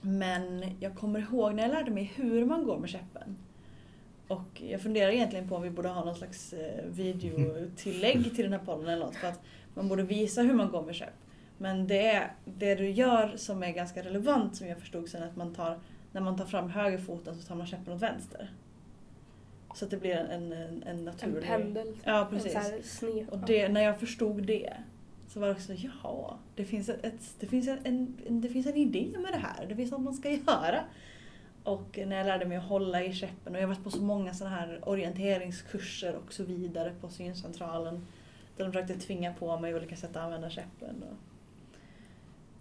[0.00, 3.36] Men jag kommer ihåg när jag lärde mig hur man går med käppen.
[4.28, 8.52] Och jag funderar egentligen på om vi borde ha någon slags eh, videotillägg till den
[8.52, 9.16] här podden eller något.
[9.16, 9.40] För att
[9.78, 11.14] man borde visa hur man går med käpp.
[11.58, 15.36] Men det är det du gör som är ganska relevant som jag förstod sen att
[15.36, 15.78] man tar,
[16.12, 18.50] när man tar fram högerfoten så tar man käppen åt vänster.
[19.74, 21.36] Så att det blir en, en, en naturlig...
[21.36, 21.96] En pendel.
[22.04, 22.54] Ja, En precis.
[22.54, 23.28] här sned.
[23.28, 24.72] Och det, när jag förstod det
[25.28, 28.76] så var det också, jaha, det finns, ett, det, finns en, en, det finns en
[28.76, 29.66] idé med det här.
[29.66, 30.84] Det finns något man ska göra.
[31.64, 34.02] Och när jag lärde mig att hålla i käppen och jag har varit på så
[34.02, 38.06] många sådana här orienteringskurser och så vidare på syncentralen.
[38.58, 41.02] Där de försökte tvinga på mig olika sätt att använda käppen.
[41.02, 41.16] Och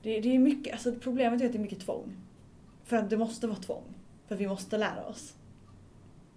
[0.01, 2.15] det, det är mycket, alltså problemet är att det är mycket tvång.
[2.83, 3.83] För att det måste vara tvång.
[4.27, 5.35] För vi måste lära oss.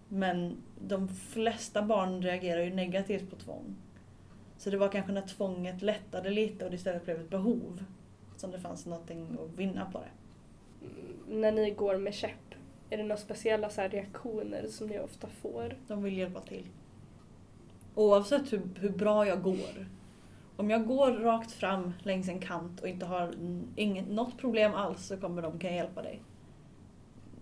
[0.09, 3.77] Men de flesta barn reagerar ju negativt på tvång.
[4.57, 7.85] Så det var kanske när tvånget lättade lite och det istället blev ett behov
[8.37, 10.11] som det fanns någonting att vinna på det.
[11.35, 12.55] När ni går med käpp,
[12.91, 15.77] är det några speciella så reaktioner som ni ofta får?
[15.87, 16.67] De vill hjälpa till.
[17.95, 19.87] Oavsett hur, hur bra jag går.
[20.57, 23.35] Om jag går rakt fram längs en kant och inte har
[23.77, 26.23] inget, något problem alls så kommer de kunna hjälpa dig.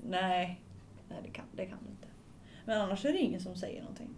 [0.02, 0.60] Nej,
[1.08, 2.06] nej det, kan, det kan du inte.
[2.64, 4.08] Men annars är det ingen som säger någonting.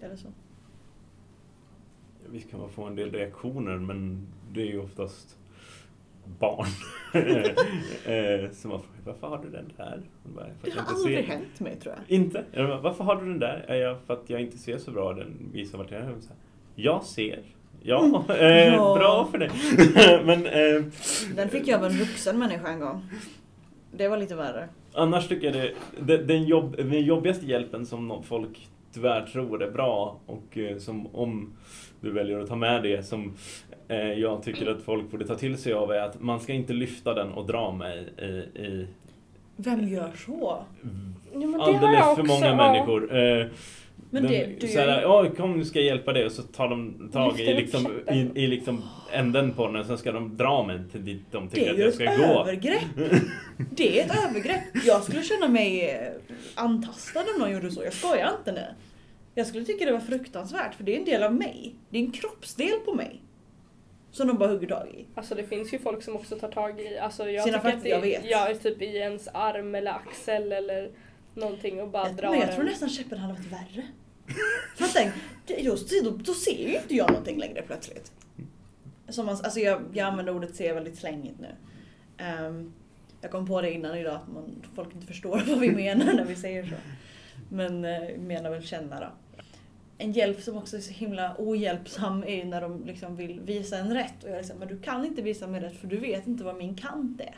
[0.00, 0.28] Eller så.
[2.26, 5.38] Visst kan man få en del reaktioner men det är ju oftast
[6.38, 6.66] barn
[8.04, 10.00] eh, som har frågat varför har du den där?
[10.34, 12.16] Bara, "För Det har inte aldrig ser." hänt mig tror jag.
[12.16, 12.44] Inte?
[12.52, 13.64] Jag bara, Varför har du den där?
[13.68, 15.12] Är jag för att jag inte ser så bra?
[15.12, 16.14] Den visar vart jag är.
[16.74, 17.42] Jag ser.
[17.82, 18.96] Ja, eh, Ja.
[18.98, 19.50] bra för dig.
[20.24, 20.84] men eh,
[21.36, 23.02] Den fick jag av en vuxen människa en gång.
[23.96, 24.68] Det var lite värre.
[24.94, 30.20] annars tycker jag det, den, jobb, den jobbigaste hjälpen som folk tyvärr tror är bra
[30.26, 31.52] och eh, som om
[32.00, 33.34] du väljer att ta med det som
[33.70, 33.73] eh,
[34.18, 37.14] jag tycker att folk borde ta till sig av är att man ska inte lyfta
[37.14, 38.24] den och dra mig i,
[38.60, 38.86] i
[39.56, 40.64] Vem gör så?
[41.32, 42.56] Ja, men det alldeles för många ja.
[42.56, 43.16] människor.
[43.16, 43.46] Eh,
[44.10, 46.26] Men den, det- du så här, gör ju- ja kom nu ska jag hjälpa dig
[46.26, 49.98] och så tar de tag i liksom, i, i liksom änden på den och sen
[49.98, 52.40] ska de dra mig till dit de Det tycker är att jag ett ska gå.
[52.40, 52.82] övergrepp.
[53.70, 54.62] Det är ett övergrepp.
[54.86, 56.12] Jag skulle känna mig eh,
[56.54, 57.84] antastad om någon gjorde så.
[57.84, 58.64] Jag skojar inte nu.
[59.34, 61.74] Jag skulle tycka det var fruktansvärt för det är en del av mig.
[61.90, 63.20] Det är en kroppsdel på mig.
[64.14, 65.06] Som de bara hugger tag i.
[65.14, 68.00] Alltså det finns ju folk som också tar tag i, alltså jag Sina fötter, jag
[68.00, 68.24] vet.
[68.24, 70.90] Ja, typ i ens arm eller axel eller
[71.34, 73.86] någonting och bara Jag, drar men jag tror nästan käppen hade varit värre.
[74.76, 75.12] För att tänk,
[75.46, 78.12] det- just, då, då ser ju inte jag någonting längre plötsligt.
[79.08, 81.48] Som man, alltså jag, jag använder ordet se väldigt slängigt nu.
[82.18, 82.72] Ehm,
[83.20, 86.24] jag kom på det innan idag att man, folk inte förstår vad vi menar när
[86.24, 86.74] vi säger så.
[87.48, 89.06] Men uh, menar väl känna då.
[89.98, 93.78] En hjälp som också är så himla ohjälpsam är ju när de liksom vill visa
[93.78, 95.96] en rätt och jag är liksom, men du kan inte visa mig rätt för du
[95.96, 97.36] vet inte vad min kant är.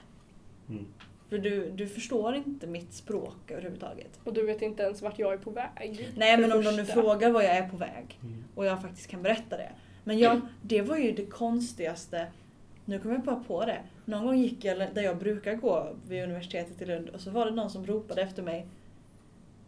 [0.69, 0.87] Mm.
[1.29, 4.21] För du, du förstår inte mitt språk överhuvudtaget.
[4.25, 6.09] Och du vet inte ens vart jag är på väg.
[6.17, 8.45] Nej men om de nu frågar var jag är på väg Mm.
[8.55, 9.71] och jag faktiskt kan berätta det.
[10.05, 12.27] Men jag, det var ju det konstigaste,
[12.85, 13.79] nu kommer jag bara på det.
[14.05, 17.45] Någon gång gick jag där jag brukar gå vid universitetet i Lund och så var
[17.47, 18.67] det någon som ropade efter mig.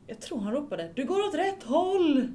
[0.06, 2.28] Jag tror han ropade Du går åt rätt håll!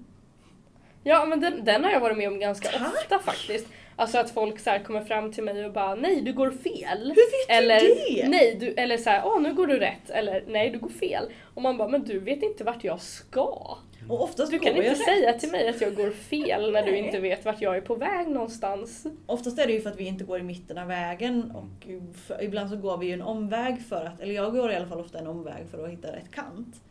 [1.04, 2.94] Ja men den, den har jag varit med om ganska Tack.
[2.94, 3.68] ofta faktiskt.
[3.96, 6.98] Alltså att folk så kommer fram till mig och bara nej du går fel.
[7.16, 8.28] Hur vet Eller du det?
[8.30, 10.10] nej, du, eller så här, åh nu går du rätt.
[10.10, 11.26] Eller nej du går fel.
[11.54, 13.78] Och man bara men du vet inte vart jag ska.
[14.10, 14.98] Och oftast Du kan inte rätt.
[15.06, 17.96] säga till mig att jag går fel när du inte vet vart jag är på
[17.96, 19.06] väg någonstans.
[19.26, 21.88] Oftast är det ju för att vi inte går i mitten av vägen och
[22.28, 24.88] för, ibland så går vi ju en omväg för att, eller jag går i alla
[24.88, 26.82] fall ofta en omväg för att hitta rätt kant.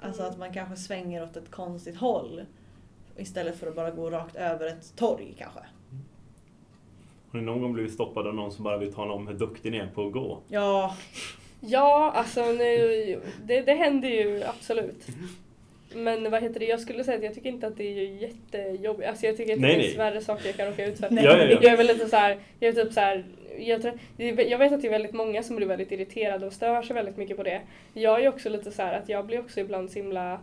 [0.00, 2.40] Alltså att man kanske svänger åt ett konstigt håll
[3.16, 5.60] istället för att bara gå rakt över ett torg kanske.
[7.32, 9.72] Har ni någon gång blivit stoppad av någon som bara vill tala om hur duktig
[9.72, 10.38] ni är på att gå?
[10.48, 10.96] Ja,
[11.60, 15.06] Ja, alltså nu, det, det händer ju absolut.
[15.94, 19.08] Men vad heter det, jag skulle säga att jag tycker inte att det är jättejobbigt.
[19.08, 21.10] Alltså jag tycker att det finns värre saker jag kan råka ut för.
[21.10, 21.24] Nej.
[21.24, 21.58] Ja, ja, ja.
[21.62, 23.24] Jag är väl lite så här, jag är typ så här,
[23.58, 26.82] jag, tror, jag vet att det är väldigt många som blir väldigt irriterade och stör
[26.82, 27.60] sig väldigt mycket på det.
[27.94, 30.40] Jag är också lite så här att jag blir också ibland så himla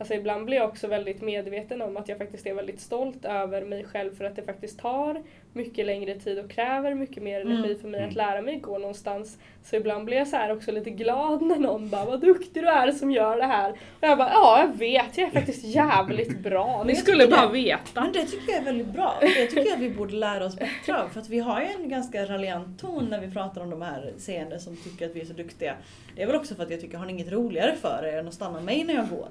[0.00, 3.64] Alltså ibland blir jag också väldigt medveten om att jag faktiskt är väldigt stolt över
[3.64, 7.52] mig själv för att det faktiskt tar mycket längre tid och kräver mycket mer Mm.
[7.56, 8.16] energi för mig att Mm.
[8.16, 9.38] lära mig gå någonstans.
[9.64, 12.68] Så ibland blir jag så här också lite glad när någon bara “vad duktig du
[12.68, 13.70] är som gör det här”.
[13.70, 17.46] Och jag bara “ja, jag vet, jag är faktiskt jävligt bra, ni jag skulle bara
[17.46, 18.00] det- veta”.
[18.00, 19.14] men det tycker jag är väldigt bra.
[19.20, 21.08] Det tycker jag att vi borde lära oss bättre av.
[21.08, 24.12] För att vi har ju en ganska raljant ton när vi pratar om de här
[24.18, 25.74] seende som tycker att vi är så duktiga.
[26.16, 28.28] Det är väl också för att jag tycker, har ni inget roligare för er än
[28.28, 29.28] att stanna mig när jag går?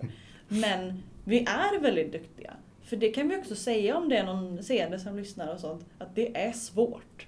[0.49, 2.53] Men vi är väldigt duktiga.
[2.83, 5.85] För det kan vi också säga om det är någon seende som lyssnar och sånt,
[5.97, 7.27] att det är svårt.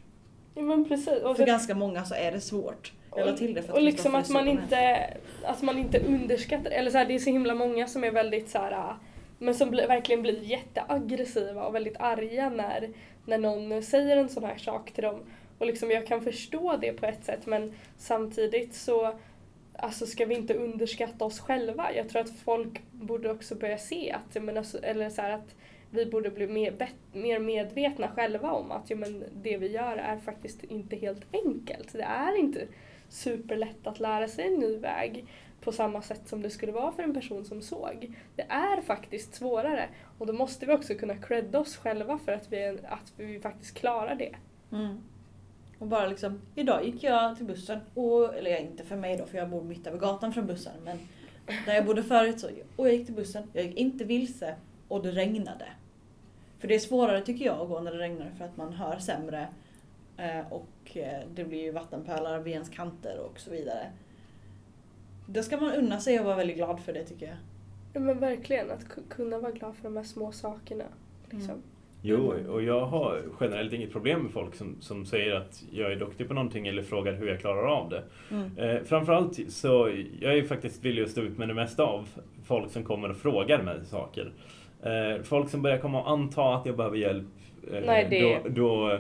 [0.55, 1.21] Ja, men precis.
[1.23, 2.93] Och För ganska många så är det svårt.
[3.15, 4.53] La till det för att och liksom att man, här.
[4.53, 8.11] inte, att man inte underskattar, eller så här, det är så himla många som är
[8.11, 8.95] väldigt så här,
[9.37, 12.89] men som blir, verkligen blir jätteaggressiva och väldigt arga när,
[13.25, 15.19] när någon säger en sån här sak till dem.
[15.57, 19.19] Och liksom jag kan förstå det på ett sätt men samtidigt så
[19.75, 21.93] alltså ska vi inte underskatta oss själva.
[21.93, 25.55] Jag tror att folk borde också börja se att, men alltså, eller så här, att
[25.89, 29.97] vi borde bli mer, bet, mer medvetna själva om att ja, men det vi gör
[29.97, 31.93] är faktiskt inte helt enkelt.
[31.93, 32.67] Det är inte
[33.09, 35.25] superlätt att lära sig en ny väg
[35.61, 38.15] på samma sätt som det skulle vara för en person som såg.
[38.35, 42.51] Det är faktiskt svårare och då måste vi också kunna credda oss själva för att
[42.51, 44.35] vi, att vi faktiskt klarar det.
[44.71, 44.97] Mm.
[45.81, 49.37] Och bara liksom, idag gick jag till bussen, och, eller inte för mig då för
[49.37, 50.97] jag bor mitt över gatan från bussen, men
[51.65, 54.55] där jag bodde förut så, och jag gick till bussen, jag gick inte vilse
[54.87, 55.65] och det regnade.
[56.59, 58.99] För det är svårare tycker jag att gå när det regnar för att man hör
[58.99, 59.47] sämre
[60.17, 63.91] eh, och eh, det blir ju vattenpölar vid ens kanter och så vidare.
[65.27, 67.37] Då ska man unna sig och vara väldigt glad för det tycker jag.
[67.93, 70.85] Ja men verkligen, att ku- kunna vara glad för de här små sakerna.
[71.29, 71.49] Liksom.
[71.49, 71.61] Mm.
[72.03, 75.95] Jo, och jag har generellt inget problem med folk som, som säger att jag är
[75.95, 78.03] duktig på någonting eller frågar hur jag klarar av det.
[78.31, 78.57] Mm.
[78.57, 82.07] Eh, framförallt så, jag är faktiskt villig att stå ut med det mesta av
[82.45, 84.31] folk som kommer och frågar mig saker.
[84.83, 87.27] Eh, folk som börjar komma och anta att jag behöver hjälp,
[87.73, 88.99] eh, Nej, det- då, då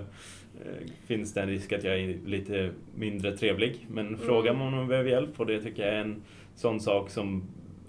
[1.07, 3.85] finns det en risk att jag är lite mindre trevlig.
[3.89, 6.21] Men frågar man om man behöver hjälp, och det tycker jag är en
[6.55, 7.43] sån sak som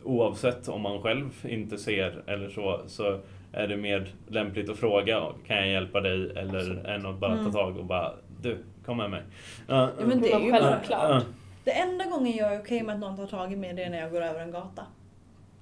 [0.04, 3.18] oavsett om man själv inte ser eller så, så
[3.52, 6.30] är det mer lämpligt att fråga, kan jag hjälpa dig?
[6.36, 6.84] Eller Absolut.
[6.86, 7.52] än att bara ta Mm.
[7.52, 8.12] tag och bara,
[8.42, 9.22] du, kom med mig.
[9.66, 10.82] Ja, Ja, men det är ju Självklart.
[10.90, 11.22] ja.
[11.64, 13.90] det enda gången jag är okej med att någon tar tag i mig det är
[13.90, 14.82] när jag går över en gata.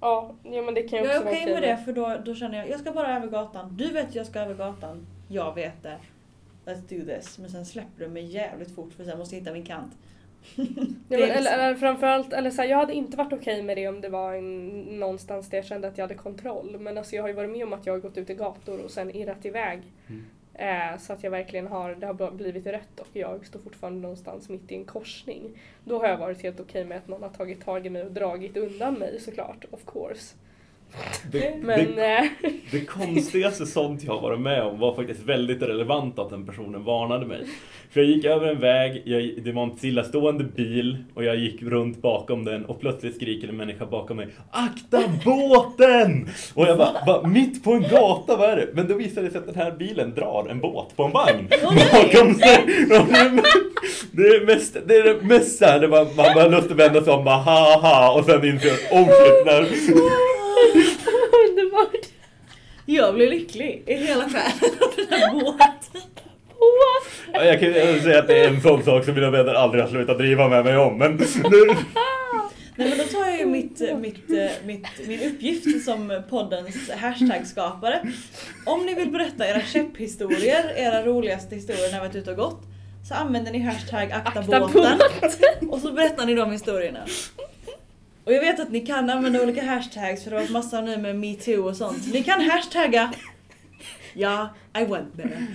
[0.01, 2.17] Ja, ja men det kan ju Jag också är vara okej med det för då,
[2.25, 3.77] då känner jag, jag ska bara över gatan.
[3.77, 5.07] Du vet jag ska över gatan.
[5.29, 5.97] Jag vet det.
[6.67, 7.39] Let's do this.
[7.39, 9.93] Men sen släpper du mig jävligt fort för sen måste jag hitta min kant.
[10.57, 10.65] Ja,
[11.09, 13.89] men, liksom- eller, eller framförallt, eller så här, jag hade inte varit okej med det
[13.89, 14.69] om det var en,
[15.01, 16.77] någonstans där jag kände att jag hade kontroll.
[16.81, 18.85] Men alltså, jag har ju varit med om att jag har gått ut i gator
[18.85, 19.83] och sen irrat iväg.
[20.09, 20.25] Mm.
[20.55, 24.49] Eh, så att jag verkligen har, det har blivit rött och jag står fortfarande någonstans
[24.49, 25.61] mitt i en korsning.
[25.85, 28.13] Då har jag varit helt okej med att någon har tagit tag i mig och
[28.13, 30.37] dragit undan mig såklart, of course.
[31.33, 32.25] Det, Men det, eh,
[32.71, 36.85] det konstigaste sånt jag har varit med om var faktiskt väldigt relevant att den personen
[36.85, 37.41] varnade mig.
[37.93, 41.63] För jag gick över en väg, jag, det var en stillastående bil och jag gick
[41.63, 46.29] runt bakom den och plötsligt skriker en människa bakom mig Akta båten!
[46.55, 48.69] Och jag bara, bara mitt på en gata, vad är det?
[48.75, 51.49] Men då visade det sig att den här bilen drar en båt på en vagn
[51.93, 52.65] bakom sig.
[54.13, 57.25] Det är- mest, det är det mest såhär, man bara lust att vända sig om,
[57.25, 59.97] bara ha ha och sen inser jag, oh shit.
[61.49, 62.07] underbart!
[62.87, 66.01] Jag blir lycklig i hela själen av den här båten.
[67.33, 69.83] Ja, Jag kan ju säga att det är en sån sak som mina vänner aldrig
[69.83, 70.99] har slutat driva med mig om.
[70.99, 71.17] Men
[71.51, 71.75] nu,
[72.77, 74.29] Nej men då tar jag ju mitt, mitt,
[74.65, 78.01] mitt, min uppgift som poddens hashtag-skapare.
[78.67, 82.63] Om ni vill berätta era käpphistorier, era roligaste historier när ni varit ute och gått,
[83.09, 84.99] så använder ni hashtag akta, Akta båten.
[85.71, 87.01] Och så berättar ni de historierna.
[88.25, 90.97] Och jag vet att ni kan använda olika hashtags för det har varit massa nu
[90.97, 92.13] med metoo och sånt.
[92.13, 93.13] Ni kan hashtagga
[94.15, 94.49] Ja,
[94.81, 95.47] I went there.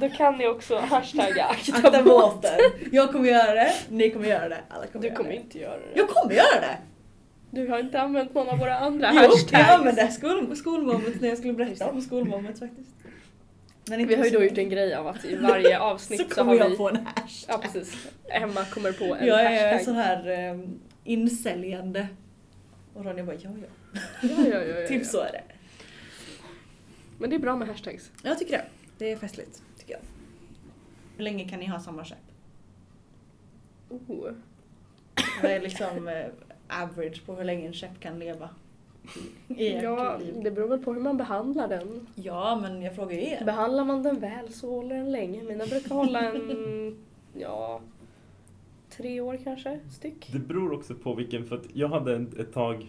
[0.00, 2.50] Då kan ni också hashtagga akta, Akta båten.
[2.92, 5.36] Jag kommer göra det, ni kommer göra det, alla kommer Du göra kommer det.
[5.36, 5.86] inte göra det.
[5.94, 6.76] Jag kommer göra det!
[7.50, 9.52] Du har inte använt någon av våra andra Jo, hashtags.
[9.52, 12.90] jag använde skol, skolmoment när jag skulle berätta om skolmoment faktiskt.
[13.88, 16.28] Men Vi har ju då så- gjort en grej av att i varje avsnitt så
[16.28, 16.76] så, kommer har jag vi...
[16.76, 17.54] på en hashtag.
[17.54, 17.96] Ja precis.
[18.28, 19.84] Emma kommer på en jag är hashtag.
[19.84, 22.08] sån här um, insäljande.
[22.94, 24.00] Och Ronja bara ja ja.
[24.22, 24.88] Ja, ja, ja, ja.
[24.88, 25.42] Typ så är det.
[27.18, 28.10] Men det är bra med hashtags.
[28.22, 28.64] Jag tycker det.
[28.98, 30.00] Det är festligt, tycker jag.
[31.16, 32.18] Hur länge kan ni ha samma skepp?
[33.88, 34.30] Oh.
[35.42, 36.26] Vad är liksom eh,
[36.82, 38.48] average på hur länge en skepp kan leva?
[39.48, 40.34] I ert Ja, liv?
[40.42, 42.06] det beror väl på hur man behandlar den.
[42.14, 43.44] Ja, men jag frågar ju er.
[43.44, 45.42] Behandlar man den väl så håller den länge.
[45.42, 47.80] Mina brukar hålla en, ja,
[48.96, 50.28] tre år kanske, styck.
[50.32, 52.86] Det beror också på vilken, för att jag hade ett, ett tag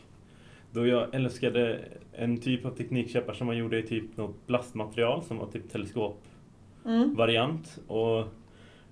[0.72, 1.80] då jag älskade
[2.14, 7.78] en typ av teknikkäppar som man gjorde i typ något plastmaterial som var typ teleskopvariant.
[7.78, 8.00] Mm.
[8.00, 8.20] Och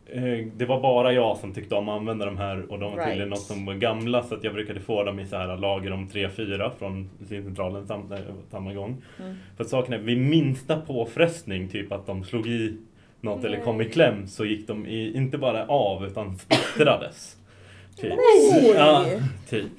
[0.05, 2.97] eh, det var bara jag som tyckte om att använda de här och de var
[2.97, 3.29] tydligen Right.
[3.29, 6.07] något som var gamla så att jag brukade få dem i så här lager om
[6.09, 8.19] 3-4 från syncentralen sam, eh,
[8.51, 9.01] samma gång.
[9.19, 9.35] Mm.
[9.57, 12.77] För saken är, vid minsta påfrestning, typ att de slog i
[13.25, 17.37] något eller kom i kläm, så gick de i, inte bara av utan splittrades.
[17.97, 18.09] Typ.
[18.09, 18.71] Nej!
[18.75, 19.05] Ja,
[19.49, 19.71] typ.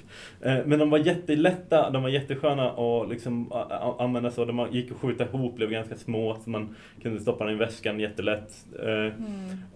[0.43, 3.53] Eh, Men de var jättelätta, de var jättesköna att liksom
[3.99, 4.45] använda så.
[4.45, 8.01] De gick att skjuta ihop, blev ganska små så man kunde stoppa dem i väskan
[8.01, 8.53] jättelätt.
[8.83, 9.13] Eh, Mm.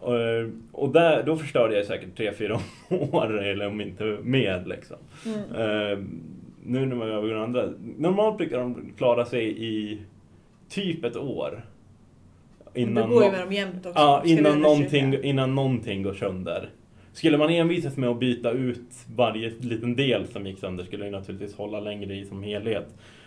[0.01, 2.59] Och, och där, då förstörde jag säkert 3-4
[3.15, 4.65] år, eller om inte mer.
[4.67, 4.97] Liksom.
[5.27, 5.39] Mm.
[5.39, 5.99] Eh,
[6.65, 7.69] nu när man övergår andra.
[7.99, 9.99] Normalt brukar de klara sig i
[10.69, 11.65] typ ett år.
[12.75, 13.99] Du går ju med dem jämt också.
[14.01, 16.71] Ja, innan någonting, innan någonting går sönder.
[17.13, 21.11] Skulle man envisas med att byta ut varje liten del som gick sönder skulle det
[21.11, 22.87] naturligtvis hålla längre i som helhet.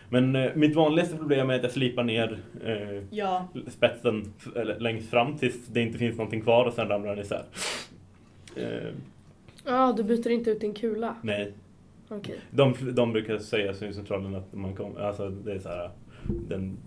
[0.10, 5.10] Men eh, mitt vanligaste problem är att jag slipar ner eh, Ja, spetsen eller, längst
[5.10, 7.44] fram tills det inte finns någonting kvar och sen ramlar den isär.
[8.56, 8.94] Eh,
[9.66, 11.16] Ja, du byter inte ut din kula.
[11.22, 11.52] nej,
[12.10, 12.36] Okej.
[12.52, 15.90] de, de brukar säga syncentralen att man kom, alltså det är så här,
[16.28, 16.78] den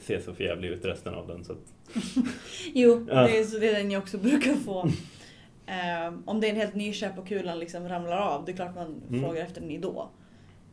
[0.00, 1.72] ser så förjävlig ut resten av den så att,
[2.74, 3.20] jo, Ja.
[3.22, 4.88] det, är, så det är den jag också brukar få.
[5.66, 8.56] Ehm, om det är en helt ny köp och kulan liksom ramlar av, det är
[8.56, 9.20] klart man Mm.
[9.22, 10.08] frågar efter den då.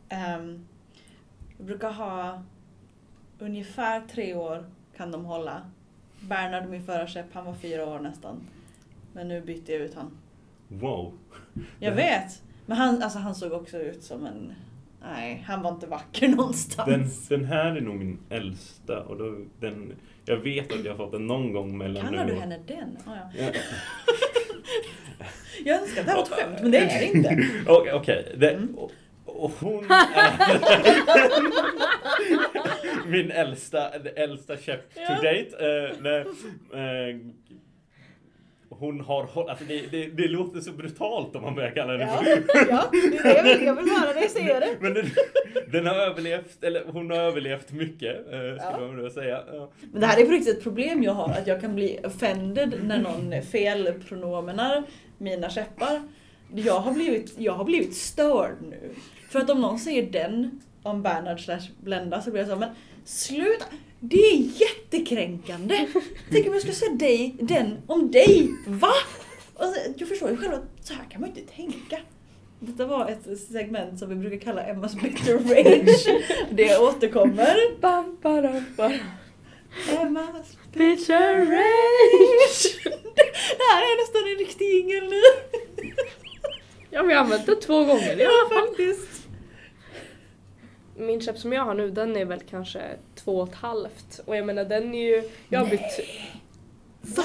[0.09, 0.65] Ehm,
[1.57, 2.43] jag brukar ha
[3.39, 4.65] ungefär tre år
[4.97, 5.61] kan de hålla.
[6.21, 8.35] Bernhard, min förra köp, han var fyra år nästan.
[9.13, 10.11] Men nu bytte jag ut han.
[10.67, 11.13] wow.
[11.79, 12.41] Jag vet!
[12.65, 14.53] Men han, alltså, han såg också ut som en...
[15.03, 17.27] Nej, han var inte vacker någonstans.
[17.27, 19.93] Den, den här är nog min äldsta och då, den,
[20.25, 22.97] jag vet att jag har fått den någon gång mellan Kallar du henne den?
[23.05, 23.43] Ah, ja.
[23.45, 23.51] Ja.
[25.65, 27.47] Jag önskar att det här var ett skämt, men det är det inte.
[27.67, 28.33] Okej, okej.
[28.37, 28.75] Det- Mm.
[28.75, 28.91] och,
[29.25, 30.31] och hon är
[33.07, 35.15] min äldsta, äldsta käpp to Ja.
[35.15, 35.49] date.
[35.59, 36.19] Eh, nej,
[36.73, 37.17] eh,
[38.79, 42.03] hon har håll- alltså det, det, det låter så brutalt om man börjar kalla henne
[42.11, 44.77] Ja, för ja, det är det jag vill, jag vill höra dig säga det.
[44.79, 45.05] Men den,
[45.71, 48.79] den har överlevt, eller hon har överlevt mycket, eh, skulle Ja.
[48.79, 49.43] man vilja säga.
[49.53, 49.69] Ja.
[49.91, 52.97] Men det här är riktigt ett problem jag har, att jag kan bli offended när
[53.01, 54.83] någon felpronomenar
[55.17, 56.01] mina käppar.
[56.55, 58.89] Jag har blivit, jag har blivit störd nu.
[59.29, 62.69] För att om någon säger den om Bernhard slash Blenda så blir jag så men
[63.05, 63.65] sluta!
[63.99, 65.87] Det är jättekränkande!
[66.31, 68.93] Tänk om jag skulle säga dig, den om dig, va?
[69.55, 71.97] Alltså, jag förstår ju själv att så här kan man ju inte tänka.
[72.59, 76.21] Detta var ett segment som vi brukar kalla Emmas bitter rage.
[76.51, 77.79] Det återkommer.
[77.81, 78.99] Bam, badam, badam.
[80.01, 82.83] Emmas Picture rage!
[83.57, 85.21] Det här är nästan en riktig jingel nu.
[86.89, 88.67] Ja, vi har använt det två gånger i Ja, alla fall.
[88.67, 89.22] faktiskt.
[90.97, 92.81] Min käpp som jag har nu, den är väl kanske
[93.15, 94.21] två och ett halvt.
[94.25, 95.99] Och jag menar den är ju, jag har bytt,
[97.01, 97.23] Va?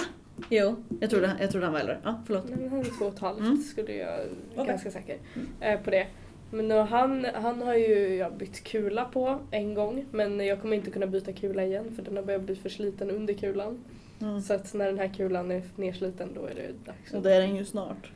[0.51, 1.99] Jo, jag trodde, jag trodde han var äldre.
[2.05, 2.45] Ja, förlåt.
[2.49, 3.57] nej men han är två och ett halvt Mm.
[3.63, 4.21] skulle jag,
[4.55, 4.67] Okej.
[4.67, 5.17] ganska säker
[5.61, 6.07] eh, på det.
[6.51, 10.77] Men nu, han, han har ju jag bytt kula på en gång men jag kommer
[10.77, 13.85] inte kunna byta kula igen för den har börjat bli för sliten under kulan.
[14.21, 14.41] Mm.
[14.41, 17.41] Så att när den här kulan är nersliten då är det dags Och det är
[17.41, 18.11] den ju snart.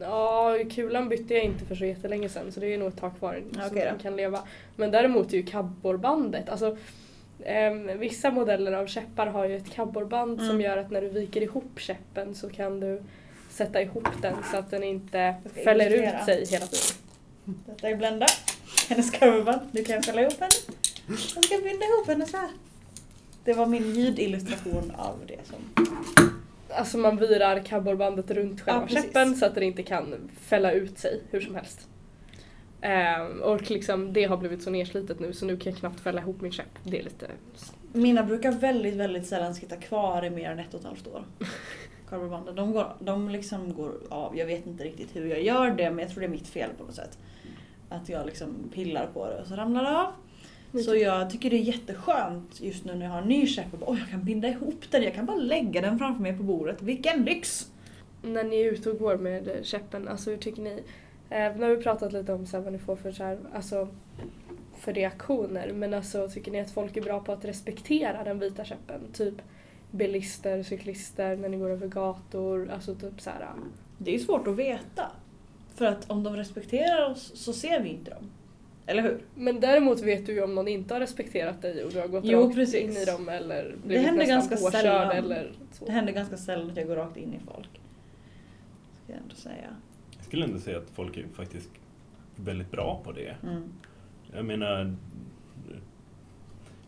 [0.00, 3.18] Ja, kulan bytte jag inte för så jättelänge sedan så det är nog ett tag
[3.18, 4.40] kvar som okej den kan leva.
[4.76, 6.76] Men däremot är ju kabborbandet, alltså
[7.44, 10.60] ehm, vissa modeller av käppar har ju ett kabborband som Mm.
[10.60, 13.02] gör att när du viker ihop käppen så kan du
[13.50, 15.34] sätta ihop den så att den inte
[15.64, 16.18] fäller illustrera.
[16.20, 16.96] ut sig hela tiden.
[17.66, 18.26] Detta är Blenda.
[18.88, 19.60] Hennes coverband.
[19.72, 20.52] Nu kan fälla ihop henne.
[21.08, 22.50] Jag ska binda ihop henne så här.
[23.44, 25.86] Det var min ljudillustration av det som...
[26.76, 30.98] Alltså man virar kabborbandet runt själva Ja, käppen så att den inte kan fälla ut
[30.98, 31.88] sig hur som helst.
[32.80, 36.20] Ehm, och liksom det har blivit så nerslitet nu så nu kan jag knappt fälla
[36.20, 36.78] ihop min käpp.
[36.84, 37.26] Det är lite...
[37.92, 41.24] Mina brukar väldigt, väldigt sällan sitta kvar i mer än ett och ett halvt år.
[42.08, 42.54] Coverbanden.
[42.54, 44.36] De, går, de liksom går av.
[44.38, 46.70] Jag vet inte riktigt hur jag gör det men jag tror det är mitt fel
[46.78, 47.18] på något sätt.
[47.88, 50.12] att jag liksom pillar på det och så ramlar det av.
[50.80, 53.90] Så jag tycker det är jätteskönt just nu när jag har en ny käpp och
[53.90, 56.82] "Oj, jag kan binda ihop den, jag kan bara lägga den framför mig på bordet.
[56.82, 57.70] Vilken lyx!
[58.22, 60.82] När ni är ute och går med käppen, alltså hur tycker ni?
[61.30, 63.38] Eh, nu har vi pratat lite om så här, vad ni får för, så här,
[63.54, 63.88] alltså,
[64.78, 68.64] för reaktioner men alltså tycker ni att folk är bra på att respektera den vita
[68.64, 69.00] käppen?
[69.12, 69.34] Typ
[69.90, 73.48] bilister, cyklister, när ni går över gator, alltså typ så här.
[73.98, 75.10] Det är svårt att veta.
[75.74, 78.30] För att om de respekterar oss så ser vi inte dem.
[78.86, 79.18] Eller hur?
[79.34, 82.24] Men däremot vet du ju om någon inte har respekterat dig och du har gått
[82.24, 82.74] Jo, rakt precis.
[82.96, 85.10] in i dem eller blivit händer nästan ganska påkörd sällan.
[85.10, 85.84] eller så.
[85.84, 87.68] Det händer ganska sällan att jag går rakt in i folk.
[89.04, 89.76] Ska jag ändå säga.
[90.16, 91.70] Jag skulle ändå säga att folk är faktiskt
[92.36, 93.36] väldigt bra på det.
[93.42, 93.62] Mm.
[94.34, 94.94] Jag menar,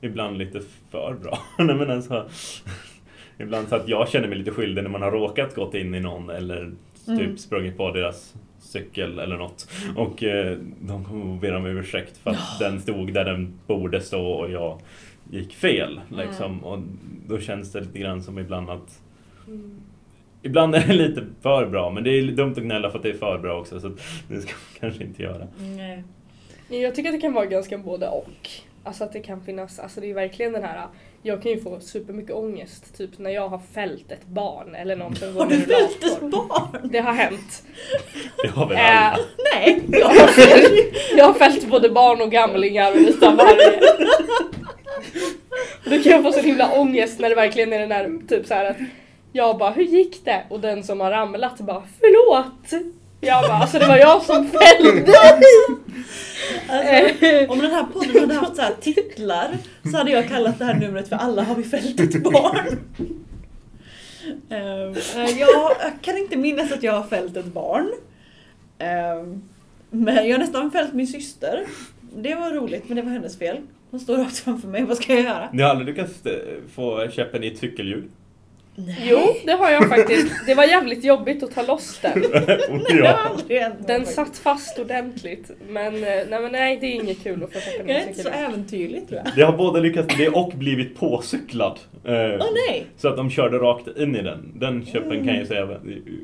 [0.01, 1.39] ibland lite för bra.
[1.59, 2.29] Nej, men alltså,
[3.39, 6.01] ibland så att jag känner mig lite skyldig när man har råkat gått in i
[6.01, 6.73] någon eller
[7.07, 7.37] typ Mm.
[7.39, 8.35] sprungit på deras
[8.65, 9.69] cykel eller något.
[9.97, 14.01] Och eh, de kommer att be om ursäkt för att den stod där den borde
[14.01, 14.81] stå och jag
[15.31, 16.01] gick fel.
[16.09, 16.65] Liksom.
[16.65, 16.79] Och
[17.29, 19.01] då känns det lite grann som ibland att
[19.47, 19.81] Mm.
[20.43, 23.11] Ibland är det lite för bra, men det är dumt att gnälla för att det
[23.11, 23.81] är för bra också.
[23.81, 23.89] Så
[24.29, 25.47] det ska man kanske inte göra.
[25.59, 26.05] Nej.
[26.69, 28.49] Jag tycker att det kan vara ganska både och.
[28.85, 30.87] Alltså att det kan finnas, alltså det är verkligen den här,
[31.27, 35.16] jag kan ju få supermycket ångest typ när jag har fällt ett barn eller någon
[35.16, 36.91] som går Har du fällt ett barn?
[36.93, 37.62] Det har hänt.
[38.43, 39.18] Det har väl Äh, alla.
[39.55, 39.83] Nej!
[39.89, 43.81] jag, har fällt, jag har fällt både barn och gamlingar och lite av varje.
[45.85, 48.55] Då kan jag få så himla ångest när det verkligen är den där typ så
[48.55, 48.77] här att
[49.33, 50.43] jag bara hur gick det?
[50.51, 52.85] Och den som har ramlat bara förlåt.
[53.27, 55.12] Jag bara alltså det var jag som fällde.
[56.68, 59.57] Alltså, om den här podden hade haft så här titlar
[59.91, 62.79] så hade jag kallat det här numret för Alla har vi fällt ett barn.
[64.51, 65.72] Ehm, eh, jag
[66.03, 67.91] kan inte minnas att jag har fällt ett barn.
[69.91, 71.64] Men jag har nästan fällt min syster.
[72.16, 73.57] Det var roligt men det var hennes fel.
[73.91, 75.49] Hon står rakt framför mig, vad ska jag göra?
[75.53, 76.33] Ni har aldrig lyckats eh,
[76.75, 78.05] få käppen i ett cykelhjul?
[78.77, 80.47] Jo, det har jag faktiskt.
[80.47, 82.20] Det var jävligt jobbigt att ta loss den.
[83.49, 83.70] Det ja.
[83.87, 85.51] Den satt fast ordentligt.
[85.68, 88.09] Men eh, nej, men nej det är inget kul att få käppen Jag i är
[88.09, 88.45] inte så cykeln.
[88.45, 89.35] äventyrlig tror jag.
[89.37, 91.79] Det har både lyckats med det och blivit påcyklad.
[92.05, 92.87] Eh, Åh nej!
[92.97, 94.53] Så att de körde rakt in i den.
[94.55, 95.68] Den köpen kan jag säga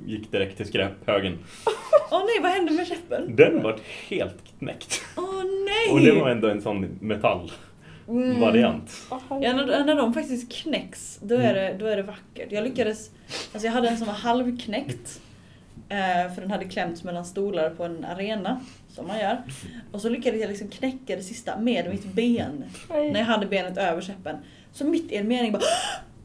[0.06, 1.38] gick direkt till skräphögen.
[2.10, 3.36] Åh nej, vad hände med käppen?
[3.36, 3.76] Den var
[4.08, 5.02] helt knäckt.
[5.16, 5.92] Åh nej!
[5.92, 6.98] Och det var ändå en sån
[8.14, 8.92] metallvariant.
[9.10, 12.52] Ja, när, när de faktiskt knäcks, då är, det, då är det vackert.
[12.52, 13.10] Jag lyckades,
[13.52, 15.20] alltså jag hade en som var halvknäckt.
[15.88, 19.42] Eh, för den hade klämts mellan stolar på en arena, som man gör.
[19.92, 22.64] Och så lyckades jag liksom knäcka det sista med mitt ben.
[22.90, 23.12] Nej.
[23.12, 24.36] När jag hade benet över käppen.
[24.72, 25.62] Så mitt i en mening bara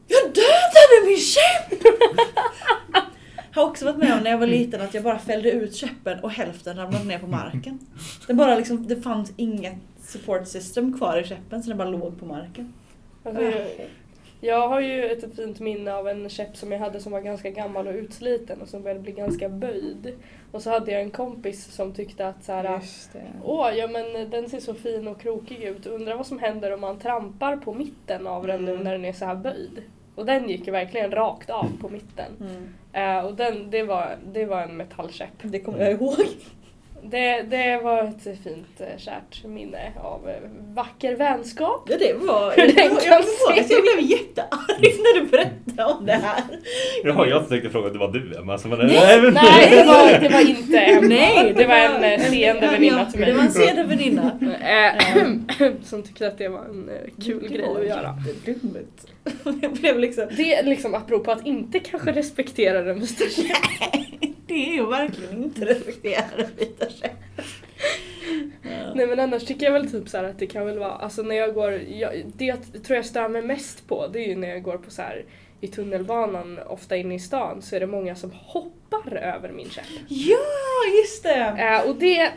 [0.08, 1.82] Jag dödade min käpp!
[3.54, 6.20] Har också varit med om när jag var liten att jag bara fällde ut käppen
[6.20, 7.78] och hälften ramlade ner på marken.
[8.26, 9.74] Det, bara liksom, det fanns inget
[10.06, 12.72] support system kvar i käppen så den bara låg på marken.
[13.24, 13.66] Alltså, jag,
[14.40, 17.50] jag har ju ett fint minne av en käpp som jag hade som var ganska
[17.50, 20.14] gammal och utsliten och som började bli ganska böjd.
[20.52, 22.80] Och så hade jag en kompis som tyckte att så här.
[23.44, 25.86] Åh, ja men den ser så fin och krokig ut.
[25.86, 28.84] Undrar vad som händer om man trampar på mitten av den nu Mm.
[28.84, 29.82] när den är så här böjd.
[30.14, 32.32] Och den gick ju verkligen rakt av på mitten.
[32.40, 32.74] Mm.
[33.18, 35.28] Eh, och den, det, var, det var en metallkäpp.
[35.42, 36.14] Det kommer jag ihåg.
[37.02, 40.34] Det, det var ett fint eh, kärt minne av eh,
[40.74, 41.88] vacker vänskap.
[41.90, 42.52] Ja det var...
[42.56, 46.06] Hur Jag, den jag, kan jag, se jag, jag blev jättearg när du berättade om
[46.06, 46.42] det här.
[47.04, 48.52] Jaha, jag tänkte fråga om det var du Emma.
[48.52, 51.08] Alltså, men, Nej, men- Nej, det var, det var inte Emma.
[51.08, 53.54] Nej, det var en eh, seende väninna till Det var en mig.
[53.54, 54.38] seende väninna.
[55.84, 56.90] Som tyckte att det var en
[57.24, 58.14] kul Det grej var att göra.
[59.62, 60.26] Jag blev liksom...
[60.36, 64.04] Det är liksom apropå att inte kanske respektera den käppen.
[64.48, 67.44] Det är ju verkligen inte respektera den vita käppen.
[68.62, 68.94] Ja.
[68.94, 71.34] Nej men annars tycker jag väl typ så att det kan väl vara, alltså när
[71.34, 74.48] jag går, jag, det jag tror jag stör mig mest på det är ju när
[74.48, 75.24] jag går på så här
[75.60, 79.84] i tunnelbanan, ofta inne i stan, så är det många som hoppar över min käpp.
[80.08, 80.38] Ja,
[81.02, 81.56] just det!
[81.58, 82.32] Eh, och det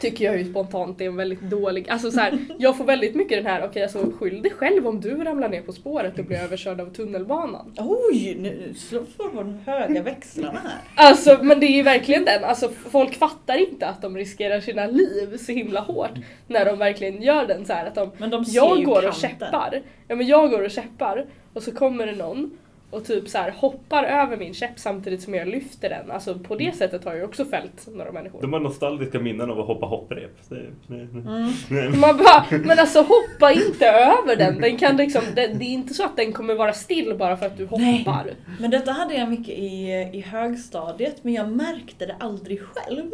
[0.00, 3.38] tycker jag ju spontant är en väldigt dålig, alltså så här, jag får väldigt mycket
[3.38, 6.36] den här, okej alltså skyll dig själv om du ramlar ner på spåret och blir
[6.36, 7.74] överkörd av tunnelbanan.
[7.78, 11.08] Oj, nu slår de höga växlarna här.
[11.08, 14.86] Alltså men det är ju verkligen den, alltså folk fattar inte att de riskerar sina
[14.86, 16.14] liv så himla hårt
[16.46, 19.38] när de verkligen gör den så här att de de jag går och kanten.
[19.40, 22.58] käppar, ja men jag går och käppar och så kommer det någon
[22.90, 26.10] och typ så här hoppar över min käpp samtidigt som jag lyfter den.
[26.10, 28.40] Alltså på det sättet har jag också fällt några människor.
[28.40, 30.30] De har nostalgiska minnen av att hoppa hopprep.
[30.50, 32.00] Mm.
[32.00, 34.60] Man bara, men alltså hoppa inte över den.
[34.60, 37.46] Den kan liksom, det, det är inte så att den kommer vara still bara för
[37.46, 37.98] att du Nej.
[37.98, 38.30] hoppar.
[38.60, 43.10] Men detta hade jag mycket i, i högstadiet men jag märkte det aldrig själv.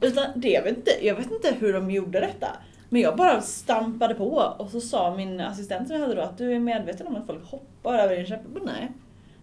[0.00, 2.48] Utan det, jag, vet inte, jag vet inte hur de gjorde detta.
[2.94, 6.38] Men jag bara stampade på och så sa min assistent som jag hade då att
[6.38, 8.40] du är medveten om att folk hoppar över din käpp?
[8.64, 8.92] Nej.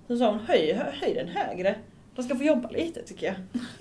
[0.07, 1.75] Så sa hon höj, hö- höj den högre.
[2.15, 3.35] De ska få jobba lite tycker jag.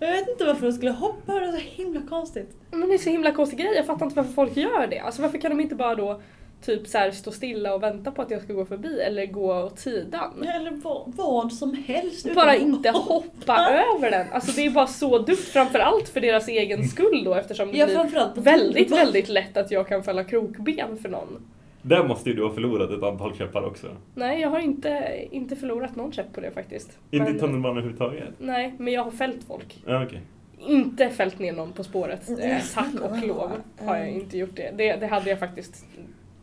[0.00, 2.56] Jag vet inte varför de skulle hoppa över det, det är så himla konstigt.
[2.70, 4.98] Men det är så himla konstig grej, jag fattar inte varför folk gör det.
[4.98, 6.20] Alltså varför kan de inte bara då
[6.66, 9.54] typ så här stå stilla och vänta på att jag ska gå förbi eller gå
[9.54, 10.42] åt sidan?
[10.42, 12.34] Eller vad, vad som helst.
[12.34, 14.26] Bara inte hoppa över den.
[14.32, 17.86] Alltså det är bara så dumt, framförallt för deras egen skull då eftersom det Ja,
[17.86, 21.46] blir väldigt, väldigt lätt att jag kan fälla krokben för någon.
[21.82, 23.86] Där måste ju du ha förlorat ett antal käppar också.
[24.14, 26.98] Nej, jag har inte, inte förlorat någon käpp på det faktiskt.
[27.10, 28.28] Inte i tunnelbanan överhuvudtaget.
[28.38, 29.82] Nej, men jag har fällt folk.
[29.86, 30.20] Ja, okej.
[30.58, 32.30] Inte fällt ner någon på spåret.
[32.30, 34.70] Eh, tack och lov har jag inte gjort det.
[34.76, 34.96] det.
[34.96, 35.86] Det hade jag faktiskt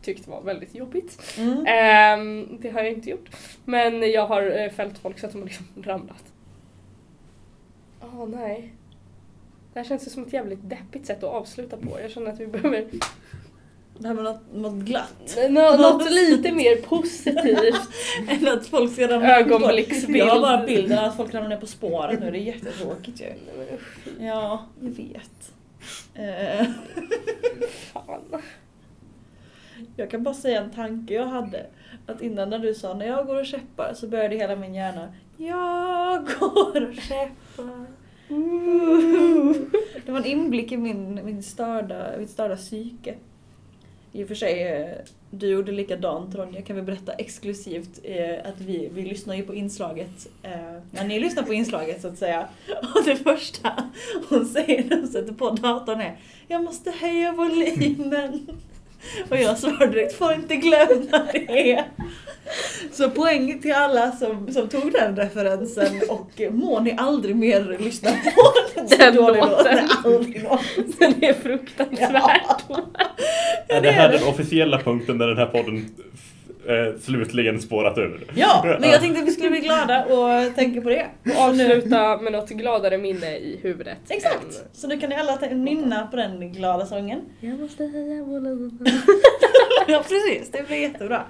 [0.04, 1.22] tyckt var väldigt jobbigt.
[1.38, 1.64] Mm.
[1.66, 3.30] Ehm, det har jag inte gjort.
[3.64, 6.24] Men jag har eh, fällt folk så att de har liksom ramlat.
[8.00, 8.72] Åh nej.
[9.72, 12.00] Det här känns ju som ett jävligt deppigt sätt att avsluta på.
[12.00, 12.84] Jag känner att vi behöver
[13.98, 15.36] Det här med något, något glatt.
[15.50, 17.88] nå- något lite mer positivt.
[18.28, 19.38] Än att folk ska ramla.
[19.40, 20.16] Ögonblicksbild.
[20.18, 23.32] Jag har bara bilden att folk ramlar ner på spåret nu, det är jättetråkigt ju.
[24.26, 25.52] Ja, jag vet.
[26.14, 26.66] Eh,
[27.92, 28.42] Fan.
[29.96, 31.66] Jag kan bara säga en tanke jag hade.
[32.06, 35.14] Att innan när du sa när jag går och käppar så började hela min hjärna
[35.36, 37.86] Jag går och käppar.
[40.06, 43.14] Det var en inblick i min, min störda, mitt störda psyke.
[44.12, 44.96] I och för sig, eh,
[45.30, 49.54] du gjorde likadant Ronja, kan vi berätta exklusivt eh, att vi, vi lyssnar ju på
[49.54, 50.50] inslaget, eh,
[50.90, 52.48] när ni lyssnar på inslaget så att säga.
[52.94, 53.84] Och det första
[54.28, 56.18] hon säger när hon sätter på datorn är
[56.48, 58.46] Jag måste höja volymen.
[59.30, 61.84] Och jag svarade direkt, får inte glömma det.
[62.92, 68.10] Så poäng till alla som, som tog den referensen och må ni aldrig mer lyssna
[68.10, 68.88] på den.
[68.88, 69.50] Så Den dålig låt.
[69.50, 69.74] låten.
[69.74, 70.94] Nej, aldrig någonsin.
[70.98, 72.64] Den är fruktansvärt.
[73.68, 75.90] Är det här den officiella punkten där den här podden
[76.68, 78.24] eh, slutligen spårat ur?
[78.34, 81.06] Ja, men jag tänkte att vi skulle bli glada och tänka på det.
[81.36, 83.98] Och avsluta med något gladare minne i huvudet.
[84.08, 84.44] Exakt!
[84.44, 87.20] än- Så nu kan ni alla ta- nynna på den glada sången.
[87.40, 88.78] Jag måste höja volymen.
[89.88, 91.22] Ja precis, det blir jättebra.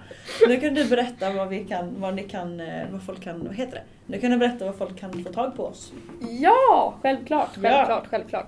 [0.49, 3.55] Nu kan du berätta vad vi kan, vad ni kan, eh, vad folk kan, vad
[3.55, 3.83] heter det?
[4.07, 5.93] Nu kan du berätta vad folk kan få tag på oss.
[6.41, 7.61] Ja, självklart, Ja.
[7.71, 8.47] självklart, självklart.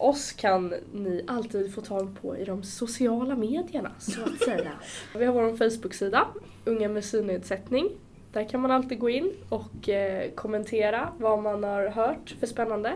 [0.00, 4.72] Oss kan ni alltid få tag på i de sociala medierna, så att säga.
[5.18, 6.26] Vi har vår Facebook-sida,
[6.64, 7.88] Unga med synnedsättning.
[8.32, 12.88] Där kan man alltid gå in och eh, kommentera vad man har hört för spännande.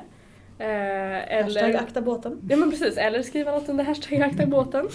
[0.59, 2.41] Eh, Hashtag eller, akta båten.
[2.49, 4.89] ja men precis, eller skriva något under hashtag akta båten.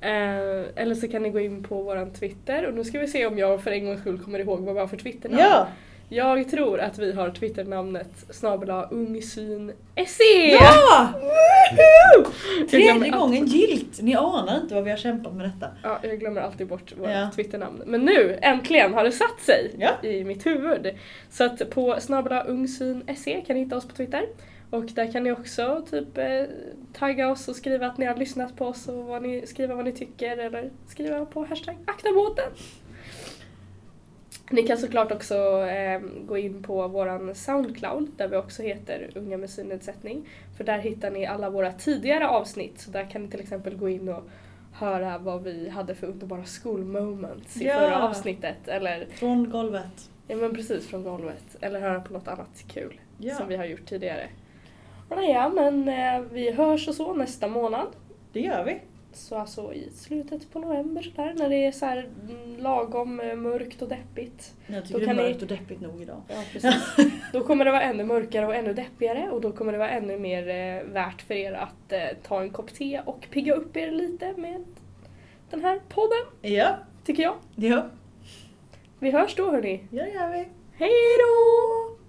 [0.00, 3.26] Eh, eller så kan ni gå in på våran Twitter och nu ska vi se
[3.26, 5.42] om jag för en gångs skull kommer ihåg vad vi har för Twitternamn.
[5.42, 5.68] Ja!
[6.12, 10.50] Jag tror att vi har Twitternamnet snabela ungsyn.se!
[10.60, 11.12] Ja!
[11.72, 14.02] Glömmer Tredje alltid- gången gilt!
[14.02, 15.66] Ni anar inte vad vi har kämpat med detta.
[15.82, 17.30] Ja, jag glömmer alltid bort vårt Ja.
[17.34, 17.82] Twitternamn.
[17.86, 20.08] Men nu, äntligen, har det satt sig Ja.
[20.08, 20.86] i mitt huvud.
[21.30, 24.26] Så att på snabela ungsyn.se kan ni hitta oss på Twitter.
[24.70, 26.24] Och där kan ni också typ eh,
[26.92, 29.84] tagga oss och skriva att ni har lyssnat på oss och vad ni, skriva vad
[29.84, 32.44] ni tycker eller skriva på hashtag aktabåten.
[34.52, 35.34] Ni kan såklart också
[35.66, 40.28] eh, gå in på våran Soundcloud där vi också heter Unga med synnedsättning.
[40.56, 42.80] För där hittar ni alla våra tidigare avsnitt.
[42.80, 44.22] Så där kan ni till exempel gå in och
[44.72, 47.74] höra vad vi hade för underbara skolmoments i Ja.
[47.74, 48.68] förra avsnittet.
[48.68, 50.10] Eller, Från golvet.
[50.28, 51.56] ja men precis från golvet.
[51.60, 53.34] Eller höra på något annat kul Ja.
[53.34, 54.28] som vi har gjort tidigare.
[55.08, 57.86] Och ja, men eh, vi hörs och så nästa månad.
[58.32, 58.80] Det gör vi.
[59.12, 62.08] Så alltså i slutet på november sådär när det är så här
[62.58, 64.54] lagom eh, mörkt och deppigt.
[64.66, 66.22] Jag Då tycker det är kan ni- mörkt och deppigt nog idag.
[66.28, 66.74] Ja, precis.
[67.32, 70.18] då kommer det vara ännu mörkare och ännu deppigare och då kommer det vara ännu
[70.18, 73.90] mer eh, värt för er att eh, ta en kopp te och pigga upp er
[73.90, 74.64] lite med
[75.50, 77.34] den här podden, Ja, tycker jag.
[77.56, 77.86] ja.
[78.98, 79.84] Vi hörs då hörni.
[79.90, 80.48] Ja, det gör vi.
[80.72, 81.89] Hej då!